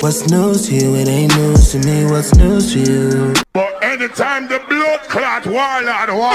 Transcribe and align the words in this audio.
What's 0.00 0.30
news 0.30 0.66
to 0.68 0.74
you? 0.74 0.94
It 0.94 1.08
ain't 1.08 1.36
news 1.36 1.72
to 1.72 1.78
me. 1.80 2.06
What's 2.06 2.34
news 2.34 2.72
to 2.72 2.78
you? 2.80 3.34
But 3.52 3.84
anytime 3.84 4.48
the 4.48 4.58
blood 4.66 5.00
clot 5.00 5.44
warlord 5.44 6.08
war, 6.16 6.30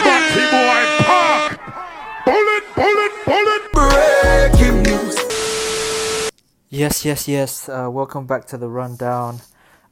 Batty 0.00 0.40
boy 0.56 1.04
park, 1.04 1.60
bullet, 2.24 2.64
bullet, 2.74 3.12
bullet. 3.26 3.72
Breaking 3.74 4.82
news. 4.84 6.30
Yes, 6.70 7.04
yes, 7.04 7.28
yes. 7.28 7.68
Uh, 7.68 7.90
welcome 7.90 8.26
back 8.26 8.46
to 8.46 8.56
the 8.56 8.70
rundown, 8.70 9.40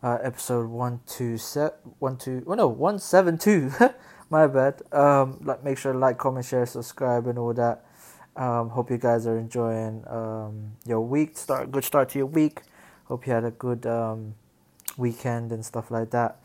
uh, 0.03 0.17
episode 0.23 0.71
one 0.71 1.01
two 1.07 1.37
set 1.37 1.81
one. 1.99 2.17
Oh 2.47 2.55
no, 2.55 2.67
one 2.67 2.99
seven 2.99 3.37
two. 3.37 3.73
My 4.31 4.47
bad. 4.47 4.81
Um, 4.91 5.39
like 5.45 5.63
make 5.63 5.77
sure 5.77 5.93
to 5.93 5.99
like, 5.99 6.17
comment, 6.17 6.47
share, 6.47 6.65
subscribe, 6.65 7.27
and 7.27 7.39
all 7.39 7.53
that. 7.53 7.84
Um, 8.37 8.71
hope 8.71 8.91
you 8.91 8.99
guys 8.99 9.27
are 9.27 9.39
enjoying 9.39 10.05
um 10.09 10.73
your 10.87 11.01
week. 11.01 11.37
Start 11.39 11.71
good 11.71 11.85
start 11.85 12.09
to 12.11 12.19
your 12.19 12.27
week. 12.27 12.63
Hope 13.05 13.27
you 13.27 13.33
had 13.33 13.45
a 13.45 13.51
good 13.51 13.87
um 13.87 14.35
weekend 14.97 15.53
and 15.53 15.65
stuff 15.65 15.91
like 15.91 16.11
that. 16.11 16.41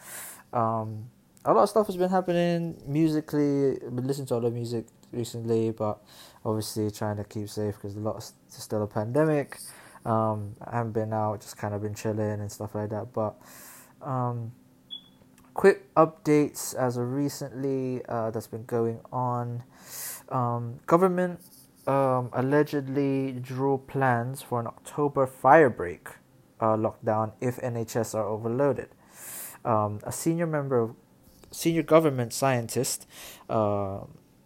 Um, 0.53 1.09
a 1.45 1.53
lot 1.53 1.63
of 1.63 1.69
stuff 1.69 1.87
has 1.87 1.97
been 1.97 2.09
happening 2.09 2.81
musically. 2.85 3.71
I've 3.73 3.95
been 3.95 4.07
listening 4.07 4.27
to 4.27 4.35
a 4.35 4.37
lot 4.37 4.45
of 4.45 4.53
music 4.53 4.85
recently, 5.11 5.71
but 5.71 5.99
obviously 6.45 6.91
trying 6.91 7.17
to 7.17 7.23
keep 7.23 7.49
safe 7.49 7.75
because 7.75 7.95
a 7.95 7.99
lot 7.99 8.17
of, 8.17 8.23
still 8.49 8.83
a 8.83 8.87
pandemic. 8.87 9.57
Um, 10.05 10.55
I 10.65 10.77
haven't 10.77 10.93
been 10.93 11.13
out, 11.13 11.41
just 11.41 11.57
kind 11.57 11.73
of 11.73 11.81
been 11.81 11.95
chilling 11.95 12.39
and 12.39 12.51
stuff 12.51 12.75
like 12.75 12.89
that. 12.89 13.13
But 13.13 13.35
um, 14.01 14.51
quick 15.53 15.93
updates 15.95 16.75
as 16.75 16.97
of 16.97 17.11
recently 17.11 18.01
uh, 18.07 18.31
that's 18.31 18.47
been 18.47 18.65
going 18.65 18.99
on. 19.11 19.63
Um, 20.29 20.79
government 20.85 21.39
um, 21.89 22.29
allegedly 22.33 23.31
drew 23.31 23.79
plans 23.79 24.43
for 24.43 24.59
an 24.59 24.67
October 24.67 25.25
firebreak 25.25 26.17
uh, 26.59 26.77
lockdown 26.77 27.31
if 27.41 27.57
NHS 27.57 28.13
are 28.13 28.27
overloaded. 28.27 28.89
Um, 29.65 29.99
a 30.03 30.11
senior 30.11 30.45
member 30.45 30.79
of 30.79 30.95
senior 31.49 31.81
government 31.81 32.31
scientist, 32.31 33.07
uh, 33.49 34.01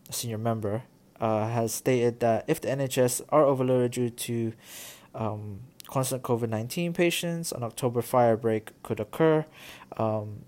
senior 0.10 0.38
member, 0.38 0.84
uh, 1.20 1.50
has 1.50 1.74
stated 1.74 2.22
that 2.22 2.46
if 2.48 2.62
the 2.62 2.70
NHS 2.70 3.22
are 3.28 3.44
overloaded 3.44 3.92
due 3.92 4.10
to 4.10 4.54
um, 5.14 5.60
constant 5.88 6.24
COVID 6.24 6.48
19 6.48 6.94
patients, 6.94 7.52
an 7.52 7.62
October 7.62 8.02
firebreak 8.02 8.70
could 8.84 9.02
occur. 9.02 9.46
Um, 9.98 10.46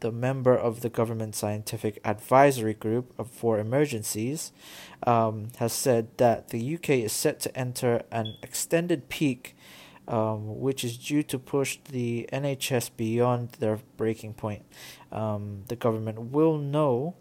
the 0.00 0.12
member 0.12 0.56
of 0.56 0.80
the 0.80 0.88
government 0.88 1.34
scientific 1.34 2.00
advisory 2.04 2.74
group 2.74 3.12
for 3.28 3.58
emergencies 3.58 4.52
um, 5.06 5.48
has 5.58 5.72
said 5.72 6.08
that 6.18 6.48
the 6.48 6.74
UK 6.74 6.90
is 6.90 7.12
set 7.12 7.40
to 7.40 7.56
enter 7.56 8.02
an 8.10 8.36
extended 8.42 9.08
peak, 9.08 9.56
um, 10.06 10.60
which 10.60 10.84
is 10.84 10.96
due 10.96 11.22
to 11.24 11.38
push 11.38 11.78
the 11.90 12.28
NHS 12.32 12.90
beyond 12.96 13.50
their 13.60 13.78
breaking 13.96 14.34
point. 14.34 14.64
Um, 15.10 15.64
the 15.68 15.76
government 15.76 16.32
will 16.32 16.58
know 16.58 17.14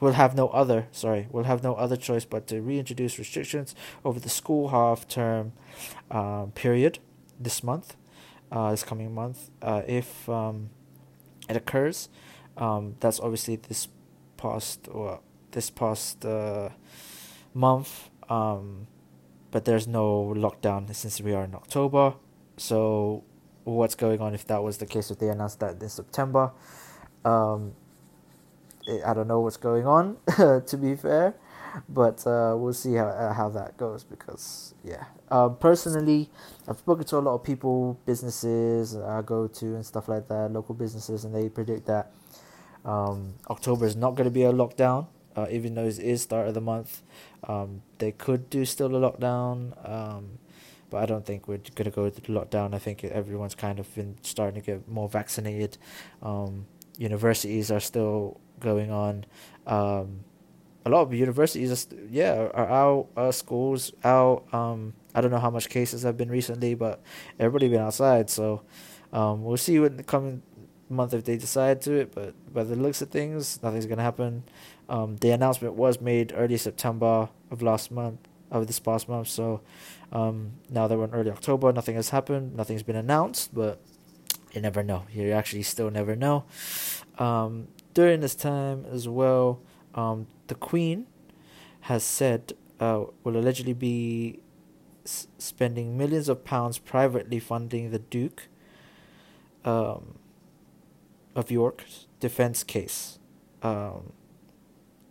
will 0.00 0.12
have 0.12 0.34
no 0.34 0.48
other 0.48 0.88
sorry 0.92 1.28
will 1.30 1.44
have 1.44 1.62
no 1.62 1.74
other 1.74 1.94
choice 1.94 2.24
but 2.24 2.46
to 2.46 2.62
reintroduce 2.62 3.18
restrictions 3.18 3.74
over 4.02 4.18
the 4.18 4.30
school 4.30 4.70
half 4.70 5.06
term 5.06 5.52
um, 6.10 6.50
period 6.52 6.98
this 7.38 7.62
month 7.62 7.96
uh, 8.50 8.70
this 8.70 8.82
coming 8.82 9.14
month 9.14 9.50
uh, 9.60 9.82
if 9.86 10.26
um, 10.26 10.70
it 11.50 11.56
occurs. 11.56 12.08
Um, 12.56 12.96
that's 13.00 13.20
obviously 13.20 13.56
this 13.56 13.88
past 14.36 14.88
or 14.90 15.20
this 15.52 15.70
past 15.70 16.24
uh, 16.24 16.70
month 17.54 18.10
um, 18.30 18.86
but 19.50 19.64
there's 19.64 19.88
no 19.88 20.32
lockdown 20.36 20.94
since 20.94 21.20
we 21.20 21.34
are 21.34 21.44
in 21.44 21.54
October. 21.54 22.14
So 22.56 23.24
what's 23.64 23.96
going 23.96 24.20
on 24.20 24.34
if 24.34 24.46
that 24.46 24.62
was 24.62 24.78
the 24.78 24.86
case 24.86 25.10
if 25.10 25.18
they 25.18 25.28
announced 25.28 25.60
that 25.60 25.82
in 25.82 25.88
September? 25.88 26.52
Um, 27.24 27.72
I 29.04 29.12
don't 29.12 29.28
know 29.28 29.40
what's 29.40 29.56
going 29.56 29.86
on, 29.86 30.16
to 30.36 30.76
be 30.80 30.94
fair, 30.96 31.34
but 31.88 32.26
uh, 32.26 32.54
we'll 32.56 32.72
see 32.72 32.94
how 32.94 33.06
uh, 33.06 33.32
how 33.32 33.48
that 33.50 33.76
goes 33.76 34.04
because 34.04 34.74
yeah. 34.84 35.04
Um, 35.30 35.56
personally, 35.56 36.28
I've 36.66 36.78
spoken 36.78 37.04
to 37.06 37.18
a 37.18 37.20
lot 37.20 37.34
of 37.34 37.44
people, 37.44 37.98
businesses 38.06 38.96
I 38.96 39.22
go 39.22 39.46
to 39.46 39.66
and 39.74 39.86
stuff 39.86 40.08
like 40.08 40.28
that, 40.28 40.52
local 40.52 40.74
businesses, 40.74 41.24
and 41.24 41.34
they 41.34 41.48
predict 41.48 41.86
that 41.86 42.12
um, 42.84 43.34
October 43.48 43.86
is 43.86 43.96
not 43.96 44.14
going 44.14 44.24
to 44.24 44.30
be 44.30 44.44
a 44.44 44.52
lockdown, 44.52 45.06
uh, 45.36 45.46
even 45.50 45.74
though 45.74 45.84
it 45.84 45.98
is 45.98 46.22
start 46.22 46.48
of 46.48 46.54
the 46.54 46.60
month. 46.60 47.02
Um, 47.44 47.82
they 47.98 48.12
could 48.12 48.50
do 48.50 48.64
still 48.64 48.94
a 48.96 49.10
lockdown, 49.10 49.72
um, 49.88 50.38
but 50.88 51.02
I 51.02 51.06
don't 51.06 51.24
think 51.24 51.46
we're 51.48 51.60
going 51.74 51.84
to 51.84 51.90
go 51.90 52.08
to 52.08 52.20
lockdown. 52.32 52.74
I 52.74 52.78
think 52.78 53.04
everyone's 53.04 53.54
kind 53.54 53.78
of 53.78 53.92
been 53.94 54.16
starting 54.22 54.60
to 54.60 54.66
get 54.66 54.88
more 54.88 55.08
vaccinated. 55.08 55.78
Um, 56.22 56.66
universities 56.98 57.70
are 57.70 57.80
still 57.80 58.40
going 58.58 58.90
on. 58.90 59.24
Um, 59.66 60.24
a 60.84 60.90
lot 60.90 61.02
of 61.02 61.12
universities, 61.12 61.86
yeah, 62.10 62.48
are 62.54 62.68
out. 62.68 63.08
Uh, 63.16 63.32
schools 63.32 63.92
out. 64.02 64.52
Um, 64.52 64.94
I 65.14 65.20
don't 65.20 65.30
know 65.30 65.38
how 65.38 65.50
much 65.50 65.68
cases 65.68 66.02
have 66.02 66.16
been 66.16 66.30
recently, 66.30 66.74
but 66.74 67.02
everybody 67.38 67.68
been 67.68 67.80
outside. 67.80 68.30
So 68.30 68.62
um, 69.12 69.44
we'll 69.44 69.56
see 69.56 69.78
what 69.78 69.96
the 69.96 70.02
coming 70.02 70.42
month 70.88 71.14
if 71.14 71.24
they 71.24 71.36
decide 71.36 71.82
to 71.82 71.92
it. 71.92 72.14
But 72.14 72.34
by 72.52 72.64
the 72.64 72.76
looks 72.76 73.02
of 73.02 73.10
things, 73.10 73.62
nothing's 73.62 73.86
gonna 73.86 74.02
happen. 74.02 74.44
Um, 74.88 75.16
the 75.16 75.30
announcement 75.30 75.74
was 75.74 76.00
made 76.00 76.32
early 76.34 76.56
September 76.56 77.28
of 77.50 77.62
last 77.62 77.90
month, 77.90 78.20
of 78.50 78.66
this 78.66 78.80
past 78.80 79.08
month. 79.08 79.28
So 79.28 79.60
um, 80.12 80.52
now 80.68 80.88
that 80.88 80.96
we're 80.96 81.04
in 81.04 81.14
early 81.14 81.30
October, 81.30 81.72
nothing 81.72 81.94
has 81.96 82.10
happened. 82.10 82.56
Nothing's 82.56 82.82
been 82.82 82.96
announced, 82.96 83.54
but 83.54 83.80
you 84.52 84.60
never 84.60 84.82
know. 84.82 85.04
You 85.12 85.32
actually 85.32 85.62
still 85.62 85.90
never 85.90 86.16
know. 86.16 86.44
Um, 87.18 87.68
during 87.94 88.20
this 88.20 88.34
time 88.34 88.86
as 88.90 89.08
well, 89.08 89.60
um, 89.94 90.26
the 90.46 90.54
Queen 90.54 91.06
has 91.82 92.02
said 92.02 92.52
uh, 92.78 93.04
will 93.24 93.36
allegedly 93.36 93.72
be 93.72 94.40
s- 95.04 95.28
spending 95.38 95.96
millions 95.96 96.28
of 96.28 96.44
pounds 96.44 96.78
privately 96.78 97.38
funding 97.38 97.90
the 97.90 97.98
Duke 97.98 98.48
um, 99.64 100.18
of 101.34 101.50
York's 101.50 102.06
defense 102.20 102.62
case. 102.62 103.18
Um, 103.62 104.12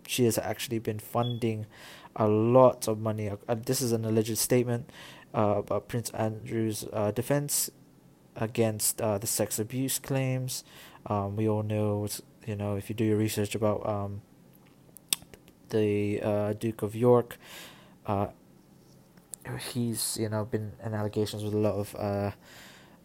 she 0.08 0.26
has 0.26 0.38
actually 0.38 0.80
been 0.80 1.00
funding 1.00 1.66
a 2.16 2.28
lot 2.28 2.88
of 2.88 3.00
money. 3.00 3.30
Uh, 3.30 3.56
this 3.56 3.82
is 3.82 3.92
an 3.92 4.06
alleged 4.06 4.38
statement 4.38 4.90
uh, 5.36 5.56
about 5.58 5.88
Prince 5.88 6.10
Andrew's 6.12 6.86
uh, 6.92 7.12
defense 7.12 7.70
against 8.36 9.02
uh, 9.02 9.18
the 9.18 9.28
sex 9.28 9.60
abuse 9.60 10.00
claims. 10.00 10.64
Um, 11.06 11.36
we 11.36 11.48
all 11.48 11.64
know 11.64 12.08
you 12.50 12.56
know, 12.56 12.76
if 12.76 12.90
you 12.90 12.96
do 12.96 13.04
your 13.04 13.18
research 13.18 13.54
about 13.54 13.88
um, 13.88 14.22
the 15.70 16.22
uh, 16.22 16.54
Duke 16.54 16.82
of 16.82 16.96
York, 16.96 17.38
uh, 18.06 18.28
he's 19.74 20.18
you 20.20 20.30
know 20.30 20.46
been 20.46 20.74
in 20.84 20.94
allegations 20.94 21.44
with 21.44 21.54
a 21.54 21.58
lot 21.58 21.76
of 21.76 21.96
uh, 21.96 22.32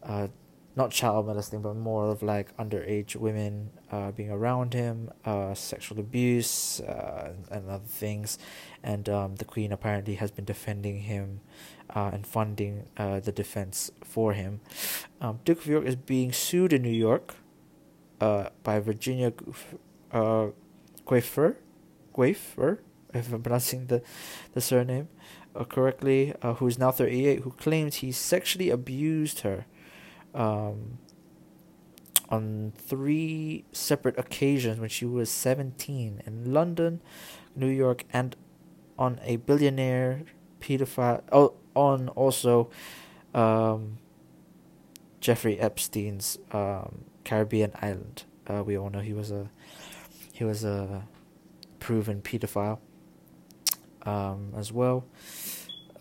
uh, 0.03 0.29
not 0.77 0.91
child 0.91 1.27
molesting, 1.27 1.63
but 1.63 1.77
more 1.77 2.11
of 2.11 2.23
like 2.23 2.57
underage 2.57 3.15
women 3.15 3.71
uh, 3.93 4.11
being 4.11 4.31
around 4.31 4.75
him, 4.75 5.11
uh, 5.25 5.55
sexual 5.55 6.01
abuse, 6.01 6.81
uh, 6.81 7.33
and 7.51 7.69
other 7.69 7.85
things. 7.87 8.39
And 8.83 9.09
um, 9.09 9.37
the 9.37 9.45
Queen 9.45 9.73
apparently 9.73 10.17
has 10.17 10.31
been 10.31 10.45
defending 10.45 11.03
him 11.03 11.41
uh, 11.95 12.11
and 12.13 12.27
funding 12.27 12.87
uh, 12.97 13.21
the 13.21 13.33
defense 13.33 13.91
for 14.03 14.33
him. 14.33 14.61
Um, 15.21 15.41
Duke 15.45 15.59
of 15.59 15.67
York 15.67 15.85
is 15.87 15.97
being 15.97 16.33
sued 16.33 16.73
in 16.73 16.83
New 16.83 16.91
York 16.91 17.37
uh, 18.21 18.49
by 18.65 18.81
Virginia 18.81 19.33
uh, 20.13 20.49
Giuffre, 22.17 22.79
if 23.13 23.33
I'm 23.33 23.43
pronouncing 23.43 23.87
the, 23.87 24.03
the 24.53 24.61
surname 24.61 25.09
uh, 25.55 25.65
correctly, 25.65 26.35
uh, 26.43 26.55
who 26.55 26.67
is 26.67 26.79
now 26.79 26.91
38, 26.91 27.41
who 27.41 27.51
claims 27.53 27.97
he 27.97 28.13
sexually 28.13 28.71
abused 28.71 29.41
her 29.41 29.67
um, 30.35 30.99
on 32.29 32.73
three 32.77 33.65
separate 33.73 34.19
occasions 34.19 34.81
when 34.81 34.89
she 34.89 35.05
was 35.05 35.31
17 35.31 36.23
in 36.27 36.53
London, 36.53 37.01
New 37.55 37.69
York, 37.69 38.05
and 38.13 38.37
on 38.99 39.21
a 39.23 39.37
billionaire 39.37 40.23
pedophile. 40.61 41.23
Oh, 41.31 41.55
on 41.75 42.09
also 42.11 42.71
um, 43.35 43.99
Jeffrey 45.21 45.59
Epstein's 45.59 46.39
um, 46.53 47.05
Caribbean 47.25 47.73
island. 47.81 48.25
Uh, 48.47 48.63
we 48.63 48.77
all 48.77 48.91
know 48.91 49.01
he 49.01 49.13
was 49.13 49.31
a 49.31 49.51
he 50.33 50.45
was 50.45 50.65
a 50.65 51.05
proven 51.85 52.23
pedophile 52.23 52.79
um, 54.07 54.53
as 54.57 54.73
well. 54.73 55.05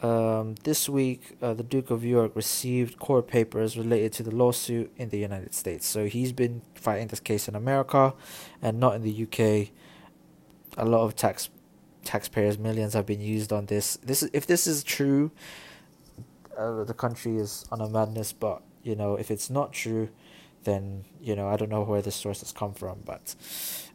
Um, 0.01 0.55
this 0.63 0.87
week, 0.87 1.37
uh, 1.41 1.53
the 1.53 1.63
Duke 1.63 1.91
of 1.91 2.05
York 2.05 2.35
received 2.35 2.99
court 2.99 3.27
papers 3.27 3.77
related 3.77 4.13
to 4.13 4.23
the 4.23 4.33
lawsuit 4.33 4.91
in 4.97 5.09
the 5.09 5.17
United 5.17 5.53
States. 5.53 5.85
So 5.85 6.05
he's 6.07 6.31
been 6.31 6.61
fighting 6.75 7.07
this 7.07 7.19
case 7.19 7.47
in 7.49 7.55
America 7.55 8.13
and 8.61 8.79
not 8.79 8.95
in 8.95 9.01
the 9.01 9.23
UK. 9.23 9.69
A 10.77 10.85
lot 10.85 11.03
of 11.03 11.15
tax 11.15 11.49
taxpayers' 12.05 12.57
millions 12.57 12.93
have 12.93 13.05
been 13.05 13.21
used 13.21 13.51
on 13.53 13.65
this. 13.67 13.97
This 13.97 14.23
if 14.33 14.47
this 14.47 14.67
is 14.67 14.83
true. 14.83 15.31
uh, 16.57 16.83
the 16.83 16.93
country 16.93 17.37
is 17.37 17.65
on 17.71 17.81
a 17.81 17.89
madness, 17.89 18.33
but 18.33 18.61
you 18.83 18.95
know 18.95 19.15
if 19.15 19.31
it's 19.31 19.49
not 19.49 19.73
true, 19.73 20.09
then 20.63 21.05
you 21.21 21.35
know 21.35 21.47
I 21.47 21.57
don't 21.57 21.69
know 21.69 21.83
where 21.83 22.01
the 22.01 22.11
sources 22.11 22.51
come 22.51 22.73
from, 22.73 22.99
but 23.05 23.35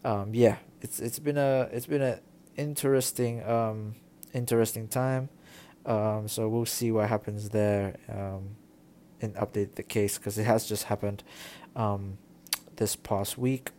um, 0.05 0.35
yeah, 0.35 0.56
it's 0.81 1.00
it's 1.00 1.19
been 1.19 1.38
a 1.38 1.69
it's 1.73 1.87
been 1.87 2.03
a 2.03 2.20
interesting 2.56 3.44
um, 3.49 3.94
interesting 4.35 4.88
time. 4.88 5.29
Um, 5.87 6.29
so 6.29 6.49
we'll 6.49 6.67
see 6.67 6.93
what 6.93 7.09
happens 7.09 7.49
there 7.50 7.97
um, 8.09 8.56
and 9.23 9.35
update 9.37 9.76
the 9.76 9.82
case 9.82 10.19
because 10.19 10.37
it 10.37 10.44
has 10.44 10.67
just 10.67 10.85
happened 10.85 11.23
um, 11.75 12.19
this 12.76 12.94
past 12.94 13.38
week. 13.38 13.71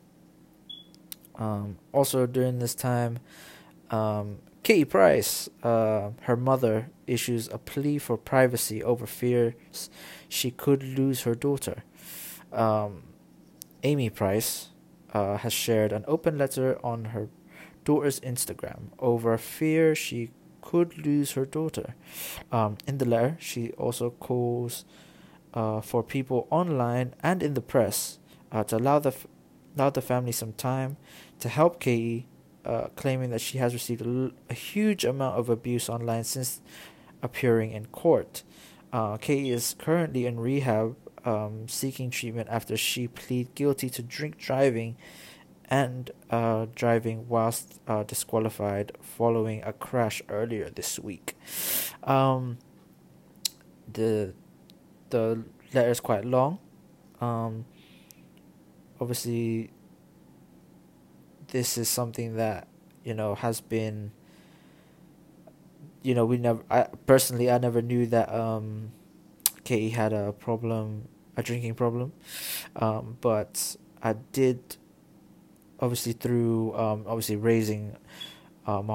Um, 1.36 1.78
also 1.94 2.26
during 2.26 2.60
this 2.60 2.74
time, 2.74 3.20
um, 3.92 4.40
Katie 4.64 4.86
Price, 4.86 5.50
uh, 5.64 6.12
her 6.22 6.36
mother, 6.36 6.90
issues 7.08 7.48
a 7.48 7.58
plea 7.58 7.98
for 7.98 8.18
privacy 8.18 8.84
over 8.84 9.06
fears 9.08 9.90
she 10.28 10.52
could 10.52 10.84
lose 10.84 11.24
her 11.24 11.34
daughter. 11.34 11.84
Um, 12.52 13.04
Amy 13.84 14.10
Price 14.10 14.70
uh, 15.14 15.38
has 15.38 15.54
shared 15.54 15.92
an 15.92 16.06
open 16.08 16.38
letter 16.38 16.80
on 16.84 17.06
her 17.06 17.30
daughter's 17.86 18.20
Instagram 18.20 18.90
over 19.00 19.38
fear 19.38 19.96
she 19.96 20.32
could 20.62 21.06
lose 21.06 21.32
her 21.32 21.46
daughter. 21.46 21.96
Um, 22.52 22.78
in 22.86 22.98
the 22.98 23.06
letter, 23.06 23.38
she 23.40 23.72
also 23.72 24.12
calls 24.12 24.86
uh, 25.54 25.82
for 25.82 26.04
people 26.04 26.48
online 26.52 27.16
and 27.24 27.42
in 27.42 27.54
the 27.54 27.62
press 27.62 28.20
uh, 28.52 28.64
to 28.66 28.78
allow 28.78 29.00
the 29.00 29.10
f- 29.10 29.28
allow 29.76 29.90
the 29.90 30.02
family 30.02 30.32
some 30.32 30.54
time 30.54 30.98
to 31.40 31.48
help 31.50 31.80
Katie, 31.80 32.28
uh, 32.66 32.88
claiming 32.96 33.30
that 33.30 33.42
she 33.42 33.58
has 33.58 33.74
received 33.74 34.02
a, 34.02 34.06
l- 34.06 34.32
a 34.50 34.54
huge 34.54 35.06
amount 35.06 35.38
of 35.40 35.50
abuse 35.50 35.90
online 35.90 36.24
since 36.24 36.62
appearing 37.24 37.72
in 37.72 37.86
court. 37.88 38.44
Uh, 38.92 39.18
Katie 39.18 39.52
is 39.52 39.76
currently 39.80 40.26
in 40.26 40.40
rehab, 40.40 40.96
um, 41.26 41.68
seeking 41.68 42.10
treatment 42.10 42.48
after 42.50 42.78
she 42.78 43.08
pleaded 43.08 43.56
guilty 43.56 43.90
to 43.90 44.02
drink 44.02 44.38
driving 44.38 44.96
and 45.70 46.12
uh, 46.30 46.66
driving 46.74 47.28
whilst 47.30 47.80
uh, 47.88 48.04
disqualified 48.04 48.92
following 49.02 49.62
a 49.64 49.72
crash 49.72 50.22
earlier 50.30 50.70
this 50.70 51.00
week. 51.00 51.36
Um, 52.04 52.58
the 53.92 54.34
the 55.10 55.44
letter 55.74 55.92
is 55.92 56.00
quite 56.00 56.26
long. 56.26 56.60
Um, 57.22 57.66
obviously, 59.00 59.70
this 61.48 61.78
is 61.78 61.88
something 61.88 62.36
that 62.36 62.68
you 63.04 63.14
know 63.14 63.36
has 63.36 63.62
been. 63.62 64.12
You 66.02 66.16
know, 66.16 66.26
we 66.26 66.38
never. 66.38 66.64
I 66.70 66.88
personally, 67.06 67.52
I 67.52 67.58
never 67.58 67.82
knew 67.82 68.06
that 68.08 68.34
um, 68.34 68.92
Katie 69.70 69.90
had 69.90 70.14
a 70.14 70.32
problem, 70.34 71.08
a 71.38 71.44
drinking 71.44 71.76
problem, 71.76 72.12
um, 72.76 73.18
but 73.22 73.76
I 74.02 74.14
did 74.32 74.78
obviously 75.80 76.14
through 76.14 76.76
um, 76.76 77.06
obviously 77.06 77.36
raising 77.36 77.96
um, 78.66 78.90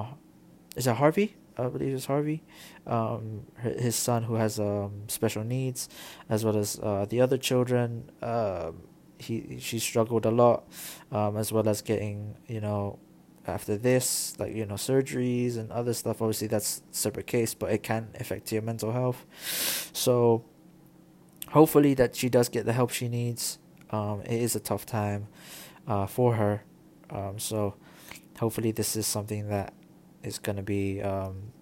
is 0.75 0.89
it 0.89 0.97
Harvey? 0.97 1.37
I 1.57 1.69
believe 1.69 1.95
it's 1.95 2.07
Harvey, 2.07 2.43
um, 2.89 3.47
his 3.63 3.95
son 3.95 4.25
who 4.25 4.35
has 4.35 4.59
um, 4.59 5.05
special 5.07 5.45
needs, 5.45 5.89
as 6.29 6.45
well 6.45 6.57
as 6.57 6.81
uh, 6.83 7.07
the 7.09 7.21
other 7.21 7.39
children. 7.39 8.11
Uh, 8.21 8.73
he 9.19 9.59
she 9.61 9.79
struggled 9.79 10.27
a 10.27 10.33
lot, 10.33 10.65
um, 11.13 11.37
as 11.37 11.53
well 11.53 11.69
as 11.69 11.83
getting 11.83 12.35
you 12.49 12.61
know 12.61 12.99
after 13.47 13.77
this 13.77 14.35
like 14.41 14.53
you 14.53 14.67
know 14.67 14.75
surgeries 14.75 15.57
and 15.57 15.71
other 15.71 15.95
stuff. 15.95 16.21
Obviously 16.21 16.49
that's 16.49 16.83
separate 16.91 17.29
case, 17.29 17.55
but 17.55 17.71
it 17.71 17.85
can 17.85 18.09
affect 18.19 18.51
your 18.51 18.63
mental 18.63 18.91
health. 18.91 19.25
So 19.93 20.45
hopefully 21.55 21.95
that 21.95 22.15
she 22.15 22.29
does 22.29 22.51
get 22.51 22.67
the 22.67 22.75
help 22.75 22.91
she 22.91 23.09
needs. 23.09 23.59
Um, 23.91 24.21
it 24.23 24.43
is 24.43 24.55
a 24.55 24.61
tough 24.61 24.85
time 24.85 25.29
uh, 25.89 26.07
for 26.07 26.35
her 26.35 26.65
um, 27.11 27.39
so 27.39 27.75
hopefully 28.39 28.73
this 28.73 28.97
is 28.97 29.07
something 29.07 29.49
that 29.49 29.73
is 30.23 30.39
going 30.39 30.57
to 30.57 30.63
be 30.63 31.03
um, 31.03 31.53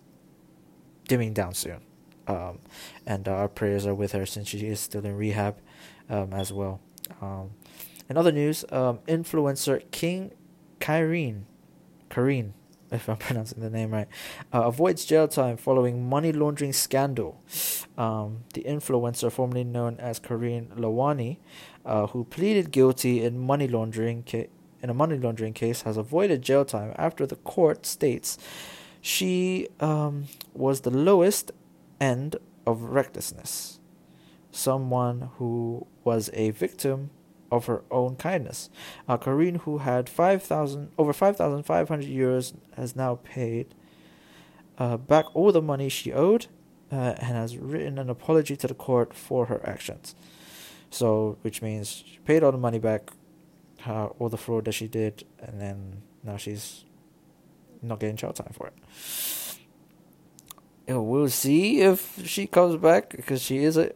dimming 1.09 1.33
down 1.33 1.55
soon. 1.55 1.81
Um, 2.27 2.61
and 3.07 3.27
uh, 3.29 3.33
our 3.33 3.49
prayers 3.49 3.87
are 3.87 3.95
with 3.95 4.13
her 4.13 4.25
since 4.27 4.49
she 4.49 4.67
is 4.67 4.81
still 4.81 5.05
in 5.05 5.17
rehab 5.17 5.59
um, 6.09 6.33
as 6.33 6.53
well. 6.53 6.81
Um, 7.21 7.51
in 8.09 8.17
other 8.17 8.33
news, 8.33 8.65
influencer 8.71 9.91
King 9.91 10.33
Kyrene, 10.81 11.43
Kareen, 12.11 12.53
if 12.93 13.09
I'm 13.09 13.17
pronouncing 13.29 13.61
the 13.61 13.71
name 13.71 13.91
right, 13.91 14.09
uh, 14.53 14.65
avoids 14.65 15.05
jail 15.05 15.29
time 15.29 15.57
following 15.57 16.09
money 16.09 16.33
laundering 16.33 16.73
scandal. 16.73 17.43
Um, 17.99 18.45
the 18.55 18.63
influencer, 18.63 19.31
formerly 19.31 19.65
known 19.65 19.97
as 19.99 20.21
Kareen 20.21 20.69
Lawani, 20.77 21.39
uh, 21.85 22.07
who 22.09 22.25
pleaded 22.25 22.71
guilty 22.71 23.23
in 23.23 23.39
money 23.39 23.69
laundering 23.69 24.25
ca- 24.29 24.49
in 24.83 24.91
a 24.91 24.95
money 24.95 25.17
laundering 25.17 25.53
case 25.53 25.83
has 25.83 25.97
avoided 25.97 26.43
jail 26.43 26.65
time 26.65 26.93
after 26.97 27.25
the 27.25 27.37
court 27.37 27.87
states 27.87 28.37
she 29.01 29.69
um, 29.81 30.27
was 30.55 30.83
the 30.83 30.91
lowest 30.91 31.51
end 32.01 32.37
of 32.67 32.83
recklessness, 32.83 33.81
someone 34.53 35.31
who 35.37 35.87
was 36.05 36.31
a 36.33 36.51
victim 36.51 37.11
of 37.53 37.67
her 37.67 37.83
own 37.91 38.17
kindness. 38.17 38.71
Uh, 39.07 39.17
Kareen, 39.17 39.59
who 39.59 39.79
had 39.79 40.09
five 40.09 40.43
thousand 40.43 40.91
over 40.99 41.13
five 41.13 41.37
thousand 41.37 41.63
five 41.63 41.89
hundred 41.89 42.09
euros, 42.09 42.55
has 42.77 42.97
now 42.97 43.21
paid 43.23 43.67
uh, 44.79 44.97
back 44.97 45.27
all 45.35 45.53
the 45.53 45.63
money 45.63 45.89
she 45.89 46.13
owed, 46.13 46.47
uh, 46.91 47.15
and 47.21 47.37
has 47.37 47.57
written 47.57 47.99
an 47.99 48.11
apology 48.11 48.57
to 48.57 48.67
the 48.67 48.75
court 48.75 49.15
for 49.15 49.47
her 49.47 49.61
actions. 49.65 50.17
So, 50.91 51.39
which 51.43 51.63
means 51.63 52.03
she 52.07 52.19
paid 52.25 52.43
all 52.43 52.53
the 52.53 52.59
money 52.59 52.79
back, 52.79 53.13
how 53.81 54.17
all 54.19 54.29
the 54.29 54.37
fraud 54.37 54.65
that 54.65 54.73
she 54.73 54.89
did, 54.89 55.25
and 55.39 55.61
then 55.61 56.03
now 56.25 56.37
she's 56.37 56.85
not 57.81 58.01
getting 58.01 58.17
jail 58.17 58.33
time 58.33 58.53
for 58.53 58.67
it. 58.69 58.75
Know, 60.89 61.01
we'll 61.01 61.29
see 61.29 61.81
if 61.81 62.19
she 62.27 62.47
comes 62.47 62.77
back 62.77 63.11
because 63.11 63.41
she 63.41 63.59
is 63.59 63.77
a, 63.79 63.93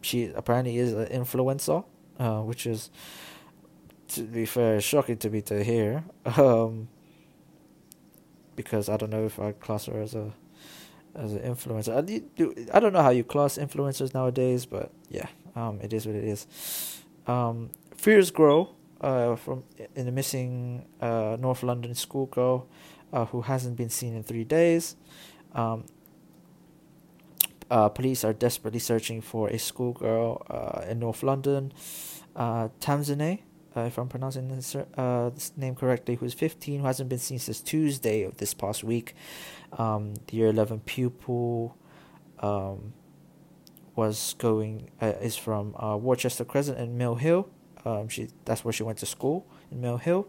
she 0.00 0.32
apparently 0.34 0.78
is 0.78 0.92
an 0.94 1.06
influencer, 1.06 1.84
uh, 2.18 2.40
which 2.40 2.66
is, 2.66 2.90
to 4.08 4.22
be 4.22 4.46
fair, 4.46 4.80
shocking 4.80 5.16
to 5.18 5.30
me 5.30 5.42
to 5.42 5.62
hear. 5.62 6.04
Um, 6.36 6.88
because 8.54 8.88
I 8.88 8.96
don't 8.96 9.10
know 9.10 9.24
if 9.24 9.38
I 9.38 9.52
class 9.52 9.86
her 9.86 10.00
as 10.00 10.14
a 10.14 10.32
as 11.14 11.34
an 11.34 11.40
influencer. 11.40 11.96
I 11.96 12.00
do 12.00 12.54
I 12.72 12.80
don't 12.80 12.92
know 12.92 13.02
how 13.02 13.10
you 13.10 13.24
class 13.24 13.58
influencers 13.58 14.14
nowadays, 14.14 14.66
but 14.66 14.90
yeah, 15.08 15.26
um, 15.56 15.80
it 15.82 15.92
is 15.92 16.06
what 16.06 16.16
it 16.16 16.24
is. 16.24 16.46
Um, 17.26 17.70
fears 17.96 18.30
grow 18.30 18.74
uh, 19.00 19.36
from 19.36 19.64
in 19.94 20.06
the 20.06 20.12
missing 20.12 20.86
uh, 21.00 21.36
North 21.38 21.62
London 21.62 21.94
schoolgirl 21.94 22.66
uh, 23.12 23.26
who 23.26 23.42
hasn't 23.42 23.76
been 23.76 23.90
seen 23.90 24.14
in 24.14 24.22
three 24.22 24.44
days. 24.44 24.96
Um, 25.54 25.84
uh, 27.72 27.88
police 27.88 28.22
are 28.22 28.34
desperately 28.34 28.78
searching 28.78 29.22
for 29.22 29.48
a 29.48 29.58
schoolgirl 29.58 30.46
uh, 30.50 30.90
in 30.90 30.98
North 30.98 31.22
London. 31.22 31.72
Uh, 32.36 32.68
uh, 33.74 33.80
if 33.80 33.96
I'm 33.96 34.08
pronouncing 34.08 34.48
this, 34.48 34.74
uh, 34.74 35.30
this 35.34 35.52
name 35.56 35.74
correctly, 35.74 36.16
who's 36.16 36.34
15, 36.34 36.80
who 36.80 36.86
hasn't 36.86 37.08
been 37.08 37.18
seen 37.18 37.38
since 37.38 37.62
Tuesday 37.62 38.24
of 38.24 38.36
this 38.36 38.52
past 38.52 38.84
week. 38.84 39.14
Um, 39.78 40.14
the 40.26 40.36
year 40.36 40.48
11 40.48 40.80
pupil 40.80 41.78
um, 42.40 42.92
was 43.96 44.34
going, 44.36 44.90
uh, 45.00 45.14
is 45.22 45.36
from 45.36 45.74
uh, 45.76 45.96
Worcester 45.96 46.44
Crescent 46.44 46.78
in 46.78 46.98
Mill 46.98 47.14
Hill. 47.14 47.48
Um, 47.86 48.08
she 48.08 48.28
that's 48.44 48.64
where 48.64 48.72
she 48.72 48.82
went 48.82 48.98
to 48.98 49.06
school 49.06 49.46
in 49.70 49.80
Mill 49.80 49.96
Hill. 49.96 50.28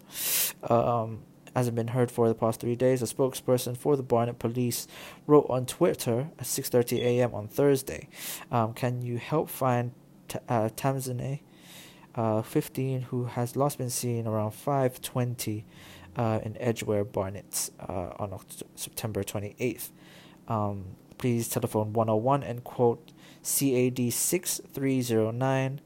Um, 0.63 1.23
hasn't 1.55 1.75
been 1.75 1.89
heard 1.89 2.11
for 2.11 2.27
the 2.27 2.35
past 2.35 2.59
three 2.59 2.75
days. 2.75 3.01
A 3.01 3.05
spokesperson 3.05 3.77
for 3.77 3.95
the 3.95 4.03
Barnet 4.03 4.39
Police 4.39 4.87
wrote 5.27 5.45
on 5.49 5.65
Twitter 5.65 6.29
at 6.39 6.45
6:30 6.45 6.99
a.m. 6.99 7.33
on 7.33 7.47
Thursday. 7.47 8.09
Um, 8.51 8.73
can 8.73 9.01
you 9.01 9.17
help 9.17 9.49
find 9.49 9.91
t- 10.27 10.39
uh, 10.49 10.69
Tamzine, 10.75 11.39
uh, 12.15 12.41
15, 12.41 13.01
who 13.03 13.25
has 13.25 13.55
last 13.55 13.77
been 13.77 13.89
seen 13.89 14.27
around 14.27 14.51
5:20 14.51 15.63
uh, 16.15 16.39
in 16.43 16.57
Edgware, 16.59 17.03
Barnet, 17.03 17.69
uh, 17.79 18.11
on 18.19 18.33
October, 18.33 18.65
September 18.75 19.23
28th? 19.23 19.89
Um, 20.47 20.95
please 21.17 21.47
telephone 21.47 21.93
101 21.93 22.43
and 22.43 22.63
quote 22.65 23.13
CAD 23.43 24.11
6309 24.11 25.79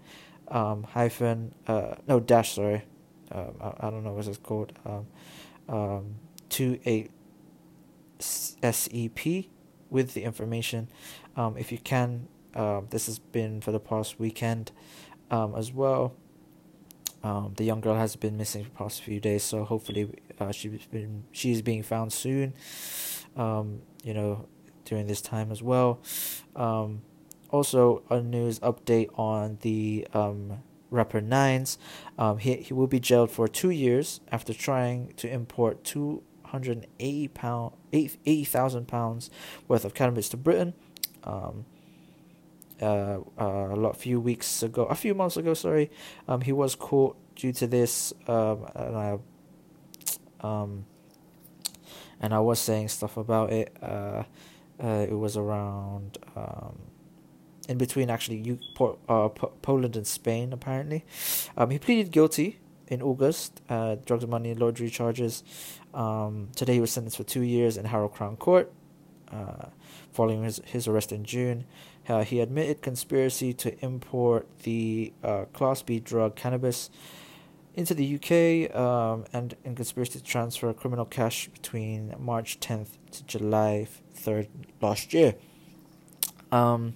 um, 0.48 0.84
hyphen 0.84 1.54
uh, 1.68 1.94
no 2.08 2.20
dash 2.20 2.56
sorry 2.56 2.82
um, 3.32 3.54
I, 3.62 3.88
I 3.88 3.90
don't 3.92 4.04
know 4.04 4.14
what 4.14 4.26
it's 4.26 4.38
called 4.38 4.74
um, 4.86 5.06
um, 5.70 6.16
two 6.50 6.80
eight 6.86 7.12
SEP 8.20 9.46
with 9.90 10.14
the 10.14 10.24
information 10.24 10.90
um, 11.36 11.58
if 11.58 11.72
you 11.72 11.78
can 11.78 12.28
uh, 12.56 12.82
this 12.90 13.06
has 13.06 13.20
been 13.20 13.62
for 13.62 13.72
the 13.72 13.80
past 13.80 14.20
weekend 14.20 14.72
um, 15.32 15.56
as 15.56 15.72
well 15.72 16.14
um, 17.24 17.54
the 17.58 17.64
young 17.64 17.82
girl 17.82 17.96
has 17.96 18.16
been 18.16 18.38
missing 18.38 18.64
for 18.64 18.70
the 18.70 18.76
past 18.76 19.02
few 19.02 19.20
days 19.20 19.44
so 19.44 19.64
hopefully 19.64 20.10
uh, 20.40 20.52
she's 20.52 20.86
been 20.88 21.24
she's 21.32 21.62
being 21.62 21.84
found 21.84 22.12
soon 22.12 22.54
um, 23.36 23.82
you 24.04 24.14
know 24.14 24.48
during 24.88 25.08
this 25.08 25.22
time 25.22 25.52
as 25.52 25.62
well. 25.62 26.00
Um, 26.56 27.02
also, 27.52 28.04
a 28.10 28.22
news 28.22 28.60
update 28.60 29.10
on 29.18 29.58
the 29.62 30.08
um, 30.14 30.64
rapper 30.90 31.22
Nines. 31.22 31.78
Um, 32.18 32.38
he 32.38 32.56
he 32.56 32.74
will 32.74 32.88
be 32.88 33.00
jailed 33.00 33.32
for 33.32 33.48
two 33.48 33.70
years 33.70 34.20
after 34.32 34.54
trying 34.54 35.14
to 35.18 35.30
import 35.30 35.84
two 35.84 36.24
hundred 36.46 36.88
eighty 37.00 37.28
pound 37.28 37.74
eighty 37.92 38.44
thousand 38.44 38.88
pounds 38.88 39.30
worth 39.68 39.86
of 39.86 39.94
cannabis 39.94 40.30
to 40.30 40.38
Britain. 40.38 40.74
Um, 41.24 41.66
uh, 42.82 43.20
uh, 43.40 43.70
a 43.72 43.76
lot 43.76 43.98
few 43.98 44.20
weeks 44.20 44.62
ago, 44.62 44.86
a 44.86 44.96
few 44.96 45.16
months 45.16 45.36
ago, 45.36 45.54
sorry, 45.54 45.90
um, 46.28 46.42
he 46.42 46.52
was 46.52 46.76
caught 46.76 47.18
due 47.36 47.52
to 47.54 47.68
this. 47.68 48.14
Um, 48.28 48.66
and 48.76 48.96
I, 48.96 49.18
um, 50.42 50.86
and 52.22 52.34
I 52.34 52.40
was 52.40 52.60
saying 52.60 52.90
stuff 52.90 53.18
about 53.18 53.52
it. 53.52 53.76
Uh, 53.82 54.24
uh, 54.82 55.06
it 55.10 55.18
was 55.18 55.38
around 55.38 56.20
um, 56.36 56.78
in 57.68 57.78
between 57.78 58.10
actually 58.10 58.38
you 58.38 58.60
uh, 59.10 59.30
Poland 59.62 59.96
and 59.96 60.08
Spain 60.08 60.54
apparently. 60.54 61.06
Um, 61.56 61.70
he 61.70 61.80
pleaded 61.80 62.12
guilty 62.12 62.60
in 62.88 63.02
August, 63.02 63.62
uh, 63.70 63.96
drugs 64.06 64.24
and 64.24 64.32
money 64.32 64.54
laundering 64.54 64.90
charges. 64.90 65.44
Um, 65.94 66.50
today 66.56 66.76
he 66.76 66.80
was 66.80 66.92
sentenced 66.92 67.18
for 67.18 67.24
two 67.24 67.42
years 67.42 67.78
in 67.78 67.86
Harrow 67.86 68.08
Crown 68.08 68.38
Court, 68.38 68.72
uh, 69.32 69.68
following 70.12 70.44
his 70.44 70.62
his 70.66 70.88
arrest 70.88 71.12
in 71.12 71.24
June. 71.24 71.66
Uh, 72.08 72.24
he 72.24 72.40
admitted 72.40 72.82
conspiracy 72.82 73.54
to 73.54 73.78
import 73.84 74.48
the 74.64 75.12
uh, 75.24 75.44
Class 75.52 75.82
B 75.82 76.00
drug 76.00 76.36
cannabis 76.36 76.90
into 77.74 77.94
the 77.94 78.16
UK 78.16 78.76
um, 78.76 79.26
and 79.34 79.56
in 79.64 79.76
conspiracy 79.76 80.20
to 80.20 80.24
transfer 80.24 80.74
criminal 80.74 81.06
cash 81.06 81.48
between 81.50 82.16
March 82.18 82.60
10th 82.60 82.98
to 83.12 83.24
July 83.26 83.88
3rd 84.16 84.48
last 84.82 85.14
year. 85.14 85.36
Um, 86.52 86.96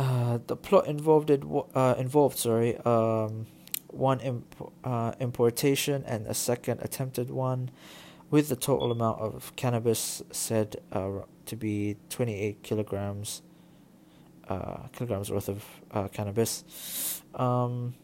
uh, 0.00 0.38
the 0.46 0.56
plot 0.56 0.86
involved 0.86 1.30
uh, 1.30 1.94
involved 1.98 2.38
sorry 2.38 2.74
um, 2.86 3.46
one 3.88 4.18
imp- 4.20 4.72
uh, 4.82 5.12
importation 5.20 6.02
and 6.06 6.26
a 6.26 6.32
second 6.32 6.80
attempted 6.80 7.28
one, 7.28 7.70
with 8.30 8.48
the 8.48 8.56
total 8.56 8.92
amount 8.92 9.20
of 9.20 9.54
cannabis 9.56 10.22
said 10.30 10.76
uh, 10.92 11.10
to 11.44 11.54
be 11.54 11.96
28 12.08 12.62
kilograms 12.62 13.42
uh, 14.48 14.88
kilograms 14.92 15.30
worth 15.30 15.50
of 15.50 16.12
cannabis. 16.12 17.22
Um, 17.34 17.94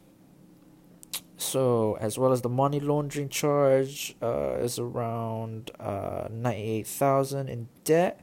so, 1.39 1.97
as 1.99 2.19
well 2.19 2.31
as 2.31 2.43
the 2.43 2.51
money 2.51 2.79
laundering 2.79 3.31
charge, 3.31 4.15
is 4.23 4.79
around 4.79 5.71
ninety 5.81 6.63
eight 6.63 6.87
thousand 6.87 7.49
in 7.49 7.69
debt. 7.85 8.21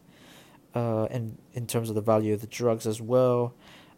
Uh, 0.75 1.07
in 1.11 1.37
in 1.53 1.67
terms 1.67 1.89
of 1.89 1.95
the 1.95 2.01
value 2.01 2.33
of 2.33 2.41
the 2.41 2.47
drugs 2.47 2.87
as 2.87 2.99
well, 2.99 3.53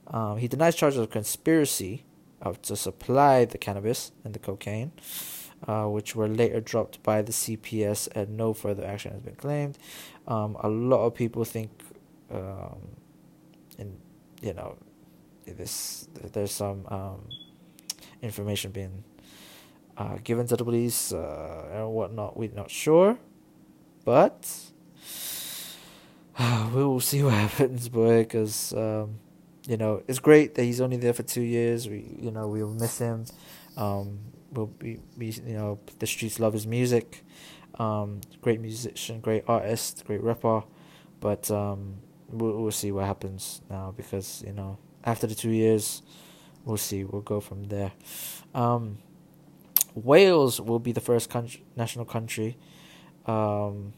um, 0.07 0.37
he 0.37 0.47
denies 0.47 0.75
charges 0.75 0.99
of 0.99 1.09
conspiracy 1.09 2.03
of 2.41 2.61
to 2.61 2.75
supply 2.75 3.45
the 3.45 3.57
cannabis 3.57 4.11
and 4.23 4.33
the 4.33 4.39
cocaine, 4.39 4.91
uh, 5.67 5.85
which 5.85 6.15
were 6.15 6.27
later 6.27 6.59
dropped 6.59 7.01
by 7.01 7.21
the 7.21 7.31
CPS, 7.31 8.07
and 8.15 8.37
no 8.37 8.53
further 8.53 8.85
action 8.85 9.11
has 9.13 9.21
been 9.21 9.35
claimed. 9.35 9.77
Um, 10.27 10.57
a 10.59 10.67
lot 10.67 11.05
of 11.05 11.15
people 11.15 11.45
think, 11.45 11.71
um, 12.29 12.79
in 13.77 13.97
you 14.41 14.53
know, 14.53 14.77
this 15.45 16.07
there's 16.33 16.51
some 16.51 16.85
um, 16.87 17.29
information 18.21 18.71
being 18.71 19.03
uh, 19.97 20.17
given 20.23 20.45
to 20.47 20.55
the 20.55 20.63
police 20.63 21.13
uh, 21.13 21.69
and 21.71 21.89
whatnot. 21.91 22.37
We're 22.37 22.51
not 22.51 22.69
sure, 22.69 23.17
but 24.03 24.71
we 26.73 26.83
will 26.83 26.99
see 26.99 27.23
what 27.23 27.33
happens, 27.45 27.89
boy. 27.89 28.23
Because 28.23 28.73
um, 28.73 29.19
you 29.67 29.77
know 29.77 30.03
it's 30.07 30.19
great 30.19 30.55
that 30.55 30.63
he's 30.63 30.81
only 30.81 30.97
there 30.97 31.13
for 31.13 31.23
two 31.23 31.41
years. 31.41 31.87
We 31.87 32.17
you 32.19 32.31
know 32.31 32.47
we'll 32.47 32.73
miss 32.73 32.99
him. 32.99 33.25
Um, 33.77 34.19
we'll 34.51 34.67
be, 34.67 34.99
be 35.17 35.27
you 35.27 35.53
know 35.53 35.79
the 35.99 36.07
streets 36.07 36.39
love 36.39 36.53
his 36.53 36.67
music. 36.67 37.23
Um, 37.77 38.21
great 38.41 38.61
musician, 38.61 39.19
great 39.19 39.43
artist, 39.47 40.05
great 40.05 40.23
rapper, 40.23 40.63
but 41.19 41.51
um, 41.51 41.95
we'll, 42.29 42.61
we'll 42.61 42.71
see 42.71 42.91
what 42.91 43.05
happens 43.05 43.61
now 43.69 43.93
because 43.95 44.43
you 44.47 44.53
know 44.53 44.77
after 45.03 45.27
the 45.27 45.35
two 45.35 45.51
years 45.51 46.01
we'll 46.65 46.77
see. 46.77 47.03
We'll 47.03 47.21
go 47.21 47.39
from 47.39 47.65
there. 47.65 47.91
Um, 48.53 48.97
Wales 49.93 50.59
will 50.59 50.79
be 50.79 50.91
the 50.91 50.99
first 50.99 51.29
country, 51.29 51.63
national 51.77 52.03
country, 52.03 52.57
um, 53.25 53.93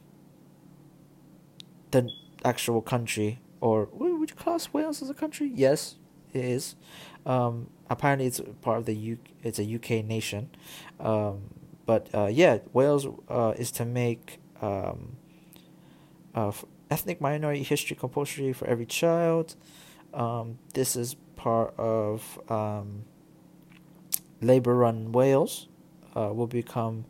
the 1.89 2.11
actual 2.47 2.81
country, 2.81 3.39
or 3.59 3.89
would 3.91 4.29
you 4.29 4.35
class 4.35 4.73
Wales 4.73 5.01
as 5.01 5.09
a 5.09 5.13
country? 5.13 5.51
Yes, 5.53 5.95
it 6.33 6.43
is. 6.43 6.75
Um, 7.25 7.69
apparently, 7.89 8.25
it's 8.27 8.41
part 8.61 8.77
of 8.77 8.85
the 8.85 8.95
U. 8.95 9.17
It's 9.43 9.59
a 9.59 9.75
UK 9.75 10.05
nation, 10.05 10.49
um, 10.99 11.49
but 11.85 12.07
uh, 12.13 12.27
yeah, 12.27 12.59
Wales 12.73 13.05
uh, 13.29 13.53
is 13.57 13.71
to 13.71 13.85
make 13.85 14.39
um, 14.61 15.17
uh, 16.33 16.51
ethnic 16.89 17.19
minority 17.19 17.63
history 17.63 17.95
compulsory 17.95 18.53
for 18.53 18.65
every 18.67 18.85
child. 18.85 19.55
Um, 20.13 20.57
this 20.73 20.95
is 20.95 21.15
part 21.35 21.73
of 21.77 22.39
um, 22.49 23.03
Labour 24.41 24.75
run 24.75 25.11
Wales, 25.11 25.67
uh, 26.15 26.31
will 26.33 26.47
become 26.47 27.05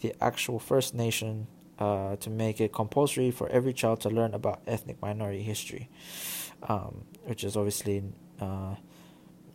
the 0.00 0.14
actual 0.20 0.58
First 0.58 0.94
Nation 0.94 1.46
uh, 1.78 2.16
to 2.16 2.30
make 2.30 2.60
it 2.60 2.72
compulsory 2.72 3.30
for 3.30 3.48
every 3.48 3.72
child 3.72 4.00
to 4.00 4.08
learn 4.08 4.34
about 4.34 4.60
ethnic 4.66 5.00
minority 5.02 5.42
history, 5.42 5.88
um, 6.68 7.04
which 7.24 7.44
is 7.44 7.56
obviously 7.56 8.02
uh, 8.40 8.74